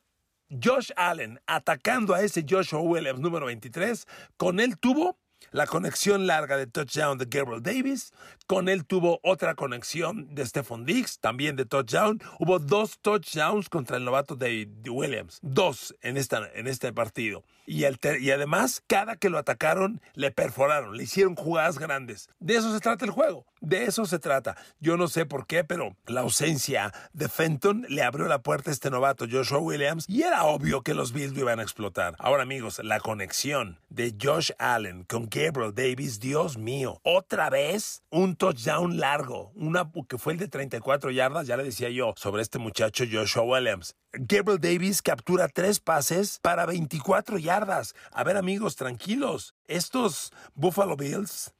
Josh 0.50 0.92
Allen 0.96 1.40
atacando 1.48 2.14
a 2.14 2.22
ese 2.22 2.46
Joshua 2.48 2.82
Williams 2.82 3.20
número 3.20 3.46
23, 3.46 4.06
con 4.38 4.60
él 4.60 4.78
tuvo 4.78 5.18
la 5.50 5.66
conexión 5.66 6.28
larga 6.28 6.56
de 6.56 6.68
touchdown 6.68 7.18
de 7.18 7.26
Gabriel 7.26 7.62
Davis. 7.62 8.14
Con 8.48 8.70
él 8.70 8.86
tuvo 8.86 9.20
otra 9.24 9.56
conexión 9.56 10.34
de 10.34 10.46
Stephon 10.46 10.86
Diggs, 10.86 11.20
también 11.20 11.56
de 11.56 11.66
touchdown. 11.66 12.22
Hubo 12.40 12.60
dos 12.60 13.00
touchdowns 13.02 13.70
contra 13.70 13.98
el 13.98 14.06
novato 14.06 14.36
de 14.36 14.70
Williams. 14.88 15.40
Dos 15.42 15.96
en, 16.02 16.18
esta, 16.18 16.50
en 16.54 16.68
este 16.68 16.94
partido. 16.94 17.44
Y, 17.66 17.84
y 17.84 18.32
además, 18.32 18.84
cada 18.88 19.16
que 19.16 19.30
lo 19.30 19.38
atacaron, 19.38 20.02
le 20.14 20.32
perforaron, 20.32 20.96
le 20.96 21.04
hicieron 21.04 21.36
jugadas 21.36 21.80
grandes. 21.80 22.30
De 22.40 22.56
eso 22.56 22.72
se 22.74 22.80
trata 22.80 23.06
el 23.06 23.12
juego. 23.12 23.46
De 23.62 23.84
eso 23.84 24.08
se 24.08 24.18
trata. 24.18 24.58
Yo 24.80 24.98
no 24.98 25.08
sé 25.08 25.28
por 25.28 25.46
qué, 25.46 25.64
pero 25.64 25.96
la 26.08 26.22
ausencia 26.22 26.92
de 27.14 27.30
Fenton 27.30 27.86
le 27.90 28.02
abrió 28.02 28.28
la 28.28 28.42
puerta 28.42 28.72
a 28.72 28.74
este 28.74 28.90
novato 28.90 29.28
Joshua 29.32 29.60
Williams 29.60 30.06
y 30.08 30.24
era 30.24 30.46
obvio 30.46 30.82
que 30.82 30.96
los 30.96 31.14
Bills 31.14 31.34
lo 31.34 31.42
iban 31.42 31.60
a 31.60 31.62
explotar. 31.62 32.16
Ahora 32.18 32.42
amigos, 32.42 32.82
la 32.84 33.00
conexión 33.00 33.80
de 33.90 34.16
Josh 34.20 34.50
Allen 34.58 35.04
con 35.04 35.30
Gabriel 35.30 35.76
Davis, 35.76 36.20
Dios 36.20 36.58
mío, 36.58 37.00
otra 37.04 37.52
vez 37.52 38.02
un 38.10 38.36
touchdown 38.36 38.98
largo, 38.98 39.52
una 39.54 39.92
que 40.10 40.18
fue 40.18 40.34
el 40.34 40.40
de 40.40 40.48
34 40.48 41.12
yardas, 41.12 41.46
ya 41.46 41.56
le 41.56 41.64
decía 41.64 41.90
yo 41.90 42.16
sobre 42.18 42.42
este 42.42 42.58
muchacho 42.58 43.04
Joshua 43.12 43.44
Williams. 43.44 43.96
Gabriel 44.14 44.60
Davis 44.60 45.04
captura 45.04 45.48
tres 45.48 45.80
pases 45.80 46.40
para 46.42 46.66
24 46.66 47.38
yardas. 47.38 47.94
A 48.12 48.24
ver 48.24 48.38
amigos, 48.38 48.76
tranquilos. 48.76 49.54
Estos 49.68 50.34
Buffalo 50.56 50.98
Bills 50.98 51.54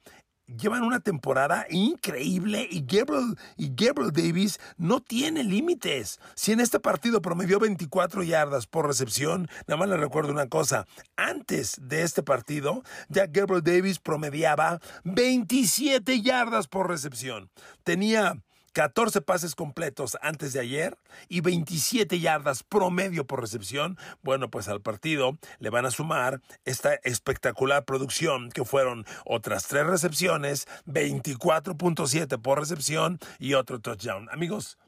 llevan 0.46 0.82
una 0.82 1.00
temporada 1.00 1.66
increíble 1.70 2.66
y 2.70 2.84
Gabriel, 2.86 3.36
y 3.56 3.72
Gabriel 3.74 4.12
Davis 4.12 4.58
no 4.76 5.00
tiene 5.00 5.44
límites. 5.44 6.20
Si 6.34 6.52
en 6.52 6.60
este 6.60 6.80
partido 6.80 7.22
promedió 7.22 7.58
24 7.58 8.22
yardas 8.22 8.66
por 8.66 8.86
recepción, 8.86 9.48
nada 9.66 9.78
más 9.78 9.88
le 9.88 9.96
recuerdo 9.96 10.32
una 10.32 10.48
cosa, 10.48 10.86
antes 11.16 11.76
de 11.80 12.02
este 12.02 12.22
partido 12.22 12.82
ya 13.08 13.26
Gabriel 13.26 13.62
Davis 13.62 13.98
promediaba 13.98 14.80
27 15.04 16.20
yardas 16.22 16.68
por 16.68 16.88
recepción. 16.88 17.50
Tenía 17.84 18.42
14 18.72 19.20
pases 19.20 19.54
completos 19.54 20.16
antes 20.22 20.52
de 20.52 20.60
ayer 20.60 20.98
y 21.28 21.40
27 21.40 22.20
yardas 22.20 22.62
promedio 22.62 23.26
por 23.26 23.40
recepción. 23.40 23.98
Bueno, 24.22 24.50
pues 24.50 24.68
al 24.68 24.80
partido 24.80 25.38
le 25.58 25.70
van 25.70 25.86
a 25.86 25.90
sumar 25.90 26.40
esta 26.64 26.94
espectacular 27.04 27.84
producción 27.84 28.50
que 28.50 28.64
fueron 28.64 29.04
otras 29.24 29.66
tres 29.66 29.86
recepciones, 29.86 30.66
24.7 30.86 32.40
por 32.40 32.58
recepción 32.58 33.18
y 33.38 33.54
otro 33.54 33.80
touchdown. 33.80 34.28
Amigos, 34.30 34.78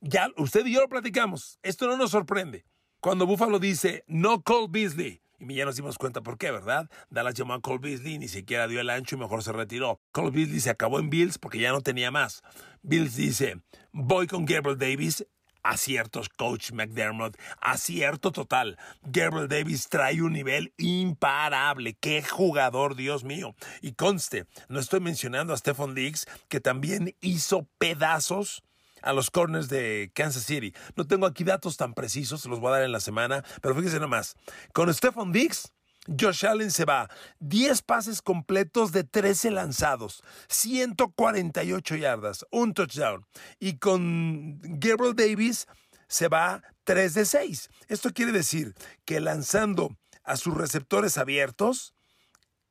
ya 0.00 0.28
usted 0.36 0.66
y 0.66 0.74
yo 0.74 0.82
lo 0.82 0.88
platicamos. 0.88 1.58
Esto 1.62 1.86
no 1.86 1.96
nos 1.96 2.10
sorprende. 2.10 2.64
Cuando 3.00 3.26
Buffalo 3.26 3.58
dice 3.58 4.04
no 4.06 4.42
Cole 4.42 4.68
Beasley, 4.70 5.23
y 5.52 5.56
ya 5.56 5.64
nos 5.64 5.76
dimos 5.76 5.98
cuenta 5.98 6.20
por 6.20 6.38
qué, 6.38 6.50
¿verdad? 6.50 6.88
Dallas 7.10 7.34
llamó 7.34 7.54
a 7.54 7.60
Cole 7.60 7.78
Beasley, 7.78 8.18
ni 8.18 8.28
siquiera 8.28 8.68
dio 8.68 8.80
el 8.80 8.90
ancho 8.90 9.16
y 9.16 9.18
mejor 9.18 9.42
se 9.42 9.52
retiró. 9.52 10.00
Cole 10.12 10.30
Beasley 10.30 10.60
se 10.60 10.70
acabó 10.70 10.98
en 10.98 11.10
Bills 11.10 11.38
porque 11.38 11.58
ya 11.58 11.72
no 11.72 11.80
tenía 11.80 12.10
más. 12.10 12.42
Bills 12.82 13.16
dice, 13.16 13.60
voy 13.92 14.26
con 14.26 14.44
Gabriel 14.44 14.78
Davis. 14.78 15.26
Aciertos, 15.62 16.28
coach 16.28 16.72
McDermott. 16.72 17.38
Acierto 17.58 18.32
total. 18.32 18.78
Gabriel 19.02 19.48
Davis 19.48 19.88
trae 19.88 20.20
un 20.20 20.34
nivel 20.34 20.74
imparable. 20.76 21.94
¡Qué 21.94 22.22
jugador, 22.22 22.96
Dios 22.96 23.24
mío! 23.24 23.54
Y 23.80 23.92
conste, 23.92 24.44
no 24.68 24.78
estoy 24.78 25.00
mencionando 25.00 25.54
a 25.54 25.56
Stephon 25.56 25.94
Diggs, 25.94 26.26
que 26.48 26.60
también 26.60 27.16
hizo 27.22 27.66
pedazos 27.78 28.62
a 29.04 29.12
los 29.12 29.30
corners 29.30 29.68
de 29.68 30.10
Kansas 30.14 30.44
City. 30.44 30.74
No 30.96 31.06
tengo 31.06 31.26
aquí 31.26 31.44
datos 31.44 31.76
tan 31.76 31.94
precisos, 31.94 32.40
se 32.40 32.48
los 32.48 32.58
voy 32.58 32.70
a 32.70 32.76
dar 32.76 32.82
en 32.82 32.92
la 32.92 33.00
semana, 33.00 33.44
pero 33.62 33.74
fíjense 33.74 34.00
nomás. 34.00 34.34
Con 34.72 34.92
Stephon 34.92 35.30
Diggs, 35.30 35.72
Josh 36.06 36.44
Allen 36.44 36.70
se 36.70 36.84
va 36.84 37.08
10 37.40 37.82
pases 37.82 38.20
completos 38.20 38.92
de 38.92 39.04
13 39.04 39.50
lanzados, 39.50 40.22
148 40.48 41.96
yardas, 41.96 42.44
un 42.50 42.74
touchdown. 42.74 43.24
Y 43.58 43.78
con 43.78 44.58
Gabriel 44.62 45.14
Davis 45.14 45.66
se 46.08 46.28
va 46.28 46.62
3 46.84 47.14
de 47.14 47.24
6. 47.24 47.70
Esto 47.88 48.10
quiere 48.12 48.32
decir 48.32 48.74
que 49.04 49.20
lanzando 49.20 49.96
a 50.24 50.36
sus 50.36 50.54
receptores 50.54 51.18
abiertos, 51.18 51.94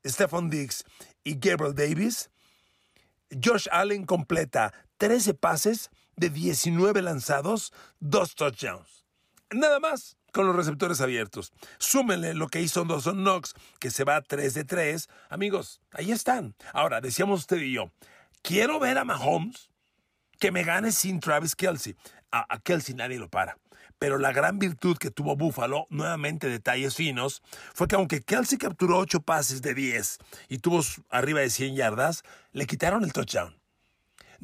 Stephon 0.05 0.49
Diggs 0.49 0.83
y 1.23 1.35
Gabriel 1.35 1.75
Davis, 1.75 2.29
Josh 3.43 3.67
Allen 3.71 4.05
completa 4.05 4.73
13 4.97 5.33
pases 5.33 5.89
de 6.15 6.29
19 6.29 7.01
lanzados, 7.01 7.73
dos 7.99 8.35
touchdowns. 8.35 9.05
Nada 9.51 9.79
más 9.79 10.17
con 10.33 10.47
los 10.47 10.55
receptores 10.55 10.99
abiertos. 10.99 11.53
Súmenle 11.77 12.33
lo 12.33 12.47
que 12.47 12.61
hizo 12.61 12.83
Dawson 12.83 13.17
Knox, 13.17 13.53
que 13.79 13.91
se 13.91 14.03
va 14.03 14.21
3 14.21 14.53
de 14.55 14.63
3. 14.65 15.07
Amigos, 15.29 15.79
ahí 15.91 16.11
están. 16.11 16.55
Ahora, 16.73 16.99
decíamos 16.99 17.41
usted 17.41 17.57
y 17.57 17.73
yo, 17.73 17.91
quiero 18.41 18.79
ver 18.79 18.97
a 18.97 19.05
Mahomes 19.05 19.69
que 20.39 20.51
me 20.51 20.63
gane 20.63 20.91
sin 20.91 21.19
Travis 21.19 21.55
Kelsey. 21.55 21.95
A, 22.31 22.45
a 22.53 22.59
Kelsey 22.59 22.95
nadie 22.95 23.19
lo 23.19 23.29
para. 23.29 23.57
Pero 23.99 24.17
la 24.17 24.33
gran 24.33 24.59
virtud 24.59 24.97
que 24.97 25.11
tuvo 25.11 25.37
Buffalo, 25.37 25.85
nuevamente 25.89 26.49
detalles 26.49 26.95
finos, 26.95 27.43
fue 27.73 27.87
que 27.87 27.95
aunque 27.95 28.21
Kelsey 28.21 28.57
capturó 28.57 28.97
8 28.97 29.21
pases 29.21 29.61
de 29.61 29.75
10 29.75 30.17
y 30.49 30.57
tuvo 30.57 30.81
arriba 31.09 31.41
de 31.41 31.49
100 31.49 31.75
yardas, 31.75 32.23
le 32.51 32.65
quitaron 32.65 33.03
el 33.03 33.13
touchdown. 33.13 33.55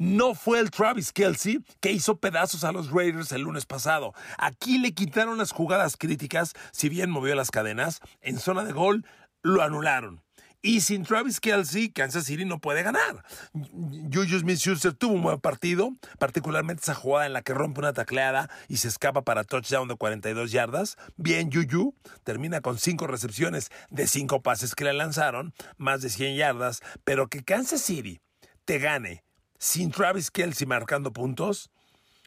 No 0.00 0.34
fue 0.34 0.60
el 0.60 0.70
Travis 0.70 1.12
Kelsey 1.12 1.62
que 1.78 1.92
hizo 1.92 2.16
pedazos 2.16 2.64
a 2.64 2.72
los 2.72 2.90
Raiders 2.90 3.32
el 3.32 3.42
lunes 3.42 3.66
pasado. 3.66 4.14
Aquí 4.38 4.78
le 4.78 4.94
quitaron 4.94 5.36
las 5.36 5.52
jugadas 5.52 5.98
críticas, 5.98 6.54
si 6.72 6.88
bien 6.88 7.10
movió 7.10 7.34
las 7.34 7.50
cadenas, 7.50 8.00
en 8.22 8.38
zona 8.38 8.64
de 8.64 8.72
gol 8.72 9.04
lo 9.42 9.60
anularon. 9.60 10.22
Y 10.62 10.80
sin 10.80 11.02
Travis 11.02 11.38
Kelsey, 11.38 11.90
Kansas 11.90 12.24
City 12.24 12.46
no 12.46 12.60
puede 12.60 12.82
ganar. 12.82 13.26
Juju 13.52 14.38
Smith-Schuster 14.38 14.94
tuvo 14.94 15.12
un 15.12 15.22
buen 15.22 15.38
partido, 15.38 15.92
particularmente 16.18 16.80
esa 16.80 16.94
jugada 16.94 17.26
en 17.26 17.34
la 17.34 17.42
que 17.42 17.52
rompe 17.52 17.80
una 17.80 17.92
tacleada 17.92 18.48
y 18.68 18.78
se 18.78 18.88
escapa 18.88 19.20
para 19.20 19.44
touchdown 19.44 19.86
de 19.86 19.96
42 19.96 20.50
yardas. 20.50 20.96
Bien, 21.18 21.52
Juju 21.52 21.94
termina 22.24 22.62
con 22.62 22.78
5 22.78 23.06
recepciones 23.06 23.68
de 23.90 24.06
5 24.06 24.40
pases 24.40 24.74
que 24.74 24.84
le 24.84 24.94
lanzaron, 24.94 25.52
más 25.76 26.00
de 26.00 26.08
100 26.08 26.36
yardas, 26.36 26.80
pero 27.04 27.28
que 27.28 27.44
Kansas 27.44 27.82
City 27.82 28.22
te 28.64 28.78
gane 28.78 29.24
sin 29.60 29.90
Travis 29.90 30.30
Kelsey 30.30 30.66
marcando 30.66 31.12
puntos, 31.12 31.70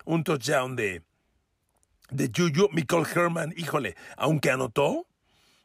un 0.06 0.24
touchdown 0.24 0.76
de, 0.76 1.02
de 2.12 2.32
Juju, 2.34 2.70
Michael 2.72 3.08
Herman, 3.14 3.54
híjole, 3.58 3.96
aunque 4.18 4.52
anotó, 4.52 5.08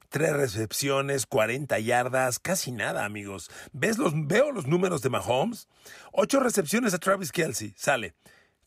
tres 0.08 0.32
recepciones, 0.32 1.26
40 1.26 1.78
yardas, 1.78 2.38
casi 2.38 2.72
nada, 2.72 3.04
amigos. 3.04 3.50
¿Ves 3.72 3.98
los, 3.98 4.12
veo 4.14 4.50
los 4.50 4.66
números 4.66 5.02
de 5.02 5.10
Mahomes. 5.10 5.68
Ocho 6.10 6.40
recepciones 6.40 6.94
a 6.94 6.98
Travis 6.98 7.30
Kelsey, 7.30 7.74
sale. 7.76 8.14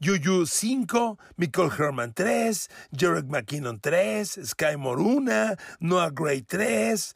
Juju 0.03 0.47
5, 0.47 1.19
Michael 1.37 1.69
Herman 1.77 2.13
3, 2.13 2.69
Jared 2.91 3.25
McKinnon 3.25 3.79
3, 3.79 4.39
Sky 4.45 4.75
1, 4.75 5.55
Noah 5.79 6.09
Gray 6.09 6.41
3, 6.41 7.13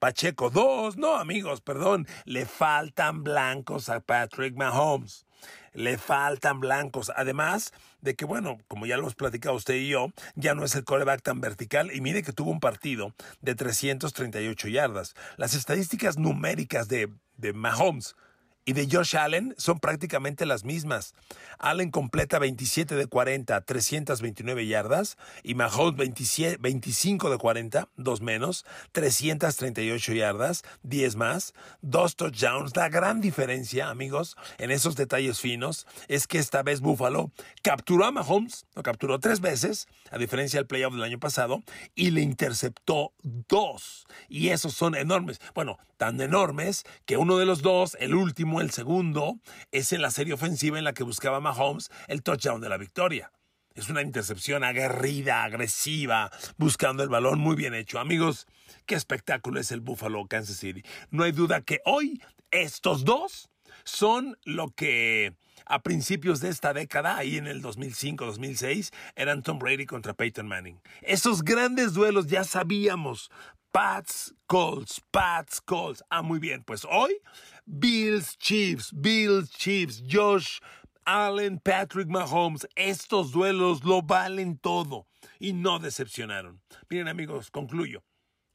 Pacheco 0.00 0.50
2. 0.50 0.96
No, 0.96 1.14
amigos, 1.14 1.60
perdón, 1.60 2.08
le 2.24 2.44
faltan 2.44 3.22
blancos 3.22 3.88
a 3.88 4.00
Patrick 4.00 4.56
Mahomes. 4.56 5.26
Le 5.74 5.96
faltan 5.96 6.58
blancos. 6.58 7.12
Además 7.14 7.72
de 8.00 8.16
que, 8.16 8.24
bueno, 8.24 8.58
como 8.66 8.86
ya 8.86 8.96
lo 8.96 9.02
hemos 9.02 9.14
platicado 9.14 9.54
usted 9.54 9.74
y 9.74 9.88
yo, 9.88 10.08
ya 10.34 10.56
no 10.56 10.64
es 10.64 10.74
el 10.74 10.82
coreback 10.82 11.22
tan 11.22 11.40
vertical. 11.40 11.94
Y 11.94 12.00
mire 12.00 12.24
que 12.24 12.32
tuvo 12.32 12.50
un 12.50 12.58
partido 12.58 13.14
de 13.42 13.54
338 13.54 14.68
yardas. 14.68 15.14
Las 15.36 15.54
estadísticas 15.54 16.18
numéricas 16.18 16.88
de, 16.88 17.10
de 17.36 17.52
Mahomes 17.52 18.16
y 18.64 18.72
de 18.72 18.88
Josh 18.90 19.16
Allen 19.16 19.54
son 19.58 19.78
prácticamente 19.78 20.46
las 20.46 20.64
mismas. 20.64 21.14
Allen 21.58 21.90
completa 21.90 22.38
27 22.38 22.94
de 22.94 23.06
40, 23.06 23.60
329 23.60 24.66
yardas 24.66 25.16
y 25.42 25.54
Mahomes 25.54 25.96
25 25.96 27.30
de 27.30 27.38
40, 27.38 27.88
dos 27.96 28.20
menos, 28.20 28.64
338 28.92 30.12
yardas, 30.12 30.62
10 30.82 31.16
más, 31.16 31.54
dos 31.82 32.16
touchdowns. 32.16 32.74
La 32.76 32.88
gran 32.88 33.20
diferencia, 33.20 33.90
amigos, 33.90 34.36
en 34.58 34.70
esos 34.70 34.96
detalles 34.96 35.40
finos 35.40 35.86
es 36.08 36.26
que 36.26 36.38
esta 36.38 36.62
vez 36.62 36.80
Buffalo 36.80 37.30
capturó 37.62 38.06
a 38.06 38.12
Mahomes, 38.12 38.66
lo 38.74 38.82
capturó 38.82 39.18
tres 39.18 39.40
veces, 39.40 39.88
a 40.14 40.18
diferencia 40.18 40.60
del 40.60 40.68
playoff 40.68 40.94
del 40.94 41.02
año 41.02 41.18
pasado, 41.18 41.64
y 41.96 42.12
le 42.12 42.20
interceptó 42.20 43.12
dos. 43.24 44.06
Y 44.28 44.50
esos 44.50 44.72
son 44.72 44.94
enormes. 44.94 45.40
Bueno, 45.56 45.76
tan 45.96 46.20
enormes 46.20 46.84
que 47.04 47.16
uno 47.16 47.36
de 47.36 47.46
los 47.46 47.62
dos, 47.62 47.96
el 47.98 48.14
último, 48.14 48.60
el 48.60 48.70
segundo, 48.70 49.40
es 49.72 49.92
en 49.92 50.02
la 50.02 50.12
serie 50.12 50.34
ofensiva 50.34 50.78
en 50.78 50.84
la 50.84 50.94
que 50.94 51.02
buscaba 51.02 51.40
Mahomes 51.40 51.90
el 52.06 52.22
touchdown 52.22 52.60
de 52.60 52.68
la 52.68 52.76
victoria. 52.76 53.32
Es 53.74 53.88
una 53.88 54.02
intercepción 54.02 54.62
aguerrida, 54.62 55.42
agresiva, 55.42 56.30
buscando 56.58 57.02
el 57.02 57.08
balón 57.08 57.40
muy 57.40 57.56
bien 57.56 57.74
hecho. 57.74 57.98
Amigos, 57.98 58.46
qué 58.86 58.94
espectáculo 58.94 59.58
es 59.58 59.72
el 59.72 59.80
Buffalo 59.80 60.24
Kansas 60.28 60.58
City. 60.58 60.84
No 61.10 61.24
hay 61.24 61.32
duda 61.32 61.60
que 61.60 61.80
hoy 61.84 62.22
estos 62.52 63.04
dos 63.04 63.50
son 63.82 64.38
lo 64.44 64.68
que 64.68 65.34
a 65.66 65.82
principios 65.82 66.40
de 66.40 66.48
esta 66.48 66.72
década, 66.72 67.16
ahí 67.16 67.36
en 67.36 67.46
el 67.46 67.62
2005-2006, 67.62 68.92
eran 69.16 69.42
Tom 69.42 69.58
Brady 69.58 69.86
contra 69.86 70.14
Peyton 70.14 70.46
Manning. 70.46 70.80
Esos 71.02 71.42
grandes 71.42 71.94
duelos 71.94 72.26
ya 72.26 72.44
sabíamos 72.44 73.30
Pats, 73.72 74.34
Colts, 74.46 75.02
Pats, 75.10 75.60
Colts. 75.60 76.04
Ah, 76.08 76.22
muy 76.22 76.38
bien. 76.38 76.62
Pues 76.62 76.86
hoy, 76.88 77.18
Bills, 77.66 78.38
Chiefs, 78.38 78.92
Bills, 78.92 79.50
Chiefs, 79.50 80.02
Josh 80.08 80.60
Allen, 81.04 81.58
Patrick 81.58 82.08
Mahomes. 82.08 82.68
Estos 82.76 83.32
duelos 83.32 83.84
lo 83.84 84.02
valen 84.02 84.58
todo 84.58 85.08
y 85.38 85.54
no 85.54 85.78
decepcionaron. 85.78 86.62
Miren 86.88 87.08
amigos, 87.08 87.50
concluyo. 87.50 88.04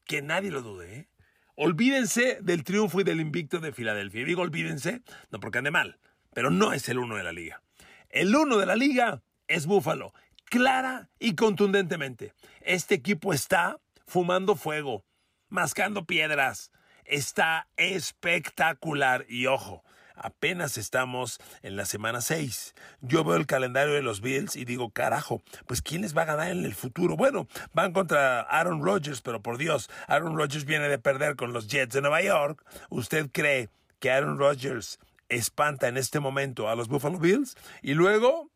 Que 0.05 0.21
nadie 0.21 0.51
lo 0.51 0.61
dude, 0.61 0.95
¿eh? 0.95 1.09
Olvídense 1.55 2.39
del 2.41 2.63
triunfo 2.63 3.01
y 3.01 3.03
del 3.03 3.19
invicto 3.19 3.59
de 3.59 3.73
Filadelfia. 3.73 4.21
Y 4.21 4.25
digo 4.25 4.41
olvídense, 4.41 5.01
no 5.29 5.41
porque 5.41 5.57
ande 5.57 5.71
mal, 5.71 5.99
pero 6.33 6.51
no 6.51 6.73
es 6.73 6.89
el 6.89 6.99
uno 6.99 7.15
de 7.15 7.23
la 7.23 7.31
liga. 7.31 7.61
El 8.09 8.35
uno 8.35 8.57
de 8.57 8.65
la 8.65 8.75
liga 8.75 9.21
es 9.47 9.65
Búfalo, 9.65 10.13
clara 10.45 11.09
y 11.19 11.35
contundentemente. 11.35 12.33
Este 12.61 12.95
equipo 12.95 13.33
está 13.33 13.79
fumando 14.05 14.55
fuego, 14.55 15.05
mascando 15.47 16.05
piedras. 16.05 16.71
Está 17.05 17.67
espectacular 17.77 19.25
y 19.27 19.47
ojo, 19.47 19.83
apenas 20.15 20.77
estamos 20.77 21.39
en 21.63 21.75
la 21.75 21.85
semana 21.85 22.21
6. 22.21 22.75
Yo 23.01 23.23
veo 23.23 23.35
el 23.35 23.47
calendario 23.47 23.93
de 23.93 24.01
los 24.01 24.21
Bills 24.21 24.55
y 24.55 24.65
digo, 24.65 24.91
carajo, 24.91 25.41
pues 25.65 25.81
¿quién 25.81 26.01
les 26.01 26.15
va 26.15 26.23
a 26.23 26.25
ganar 26.25 26.51
en 26.51 26.65
el 26.65 26.75
futuro? 26.75 27.15
Bueno, 27.15 27.47
van 27.73 27.93
contra 27.93 28.41
Aaron 28.41 28.83
Rodgers, 28.83 29.21
pero 29.21 29.41
por 29.41 29.57
Dios, 29.57 29.89
Aaron 30.07 30.37
Rodgers 30.37 30.65
viene 30.65 30.87
de 30.87 30.99
perder 30.99 31.35
con 31.35 31.53
los 31.53 31.67
Jets 31.67 31.93
de 31.93 32.01
Nueva 32.01 32.21
York. 32.21 32.63
¿Usted 32.89 33.29
cree 33.31 33.69
que 33.99 34.11
Aaron 34.11 34.37
Rodgers 34.37 34.99
espanta 35.29 35.87
en 35.87 35.97
este 35.97 36.19
momento 36.19 36.67
a 36.69 36.75
los 36.75 36.87
Buffalo 36.87 37.19
Bills? 37.19 37.55
Y 37.81 37.93
luego 37.93 38.49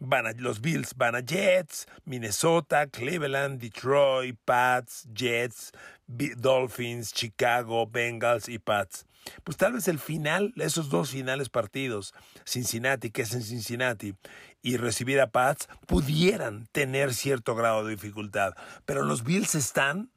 Van 0.00 0.26
a, 0.26 0.32
los 0.32 0.60
Bills 0.60 0.94
van 0.96 1.14
a 1.14 1.20
Jets, 1.20 1.86
Minnesota, 2.04 2.88
Cleveland, 2.88 3.60
Detroit, 3.60 4.36
Pats, 4.44 5.06
Jets, 5.14 5.70
Dolphins, 6.08 7.12
Chicago, 7.12 7.86
Bengals 7.86 8.48
y 8.48 8.58
Pats. 8.58 9.06
Pues 9.44 9.56
tal 9.56 9.74
vez 9.74 9.86
el 9.86 10.00
final, 10.00 10.52
esos 10.56 10.90
dos 10.90 11.10
finales 11.10 11.48
partidos, 11.48 12.12
Cincinnati, 12.44 13.10
que 13.10 13.22
es 13.22 13.34
en 13.34 13.42
Cincinnati, 13.42 14.14
y 14.62 14.76
recibir 14.78 15.20
a 15.20 15.30
Pats, 15.30 15.68
pudieran 15.86 16.66
tener 16.72 17.14
cierto 17.14 17.54
grado 17.54 17.84
de 17.84 17.92
dificultad. 17.92 18.54
Pero 18.84 19.02
los 19.02 19.22
Bills 19.22 19.54
están, 19.54 20.10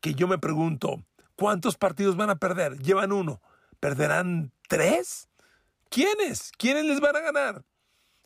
que 0.00 0.14
yo 0.14 0.28
me 0.28 0.38
pregunto, 0.38 1.02
¿cuántos 1.34 1.76
partidos 1.76 2.16
van 2.16 2.30
a 2.30 2.36
perder? 2.36 2.78
Llevan 2.78 3.12
uno. 3.12 3.42
¿Perderán 3.84 4.50
tres? 4.66 5.28
¿Quiénes? 5.90 6.52
¿Quiénes 6.56 6.86
les 6.86 7.00
van 7.00 7.16
a 7.16 7.20
ganar? 7.20 7.66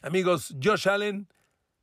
Amigos, 0.02 0.54
Josh 0.62 0.88
Allen, 0.88 1.28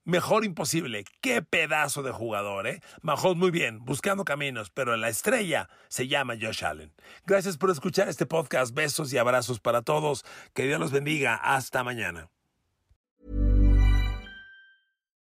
mejor 0.05 0.45
imposible. 0.45 1.03
Qué 1.19 1.41
pedazo 1.41 2.01
de 2.01 2.13
jugador, 2.13 2.67
¿eh? 2.67 2.79
Mahomes 3.01 3.35
muy 3.35 3.51
bien, 3.51 3.83
buscando 3.83 4.23
caminos, 4.23 4.69
pero 4.69 4.95
la 4.95 5.09
estrella 5.09 5.67
se 5.89 6.07
llama 6.07 6.35
Josh 6.39 6.63
Allen. 6.63 6.93
Gracias 7.25 7.57
por 7.57 7.69
escuchar 7.69 8.07
este 8.07 8.25
podcast. 8.25 8.73
Besos 8.73 9.11
y 9.11 9.17
abrazos 9.17 9.59
para 9.59 9.81
todos. 9.81 10.23
Que 10.53 10.63
Dios 10.63 10.79
los 10.79 10.93
bendiga. 10.93 11.35
Hasta 11.35 11.83
mañana. 11.83 12.29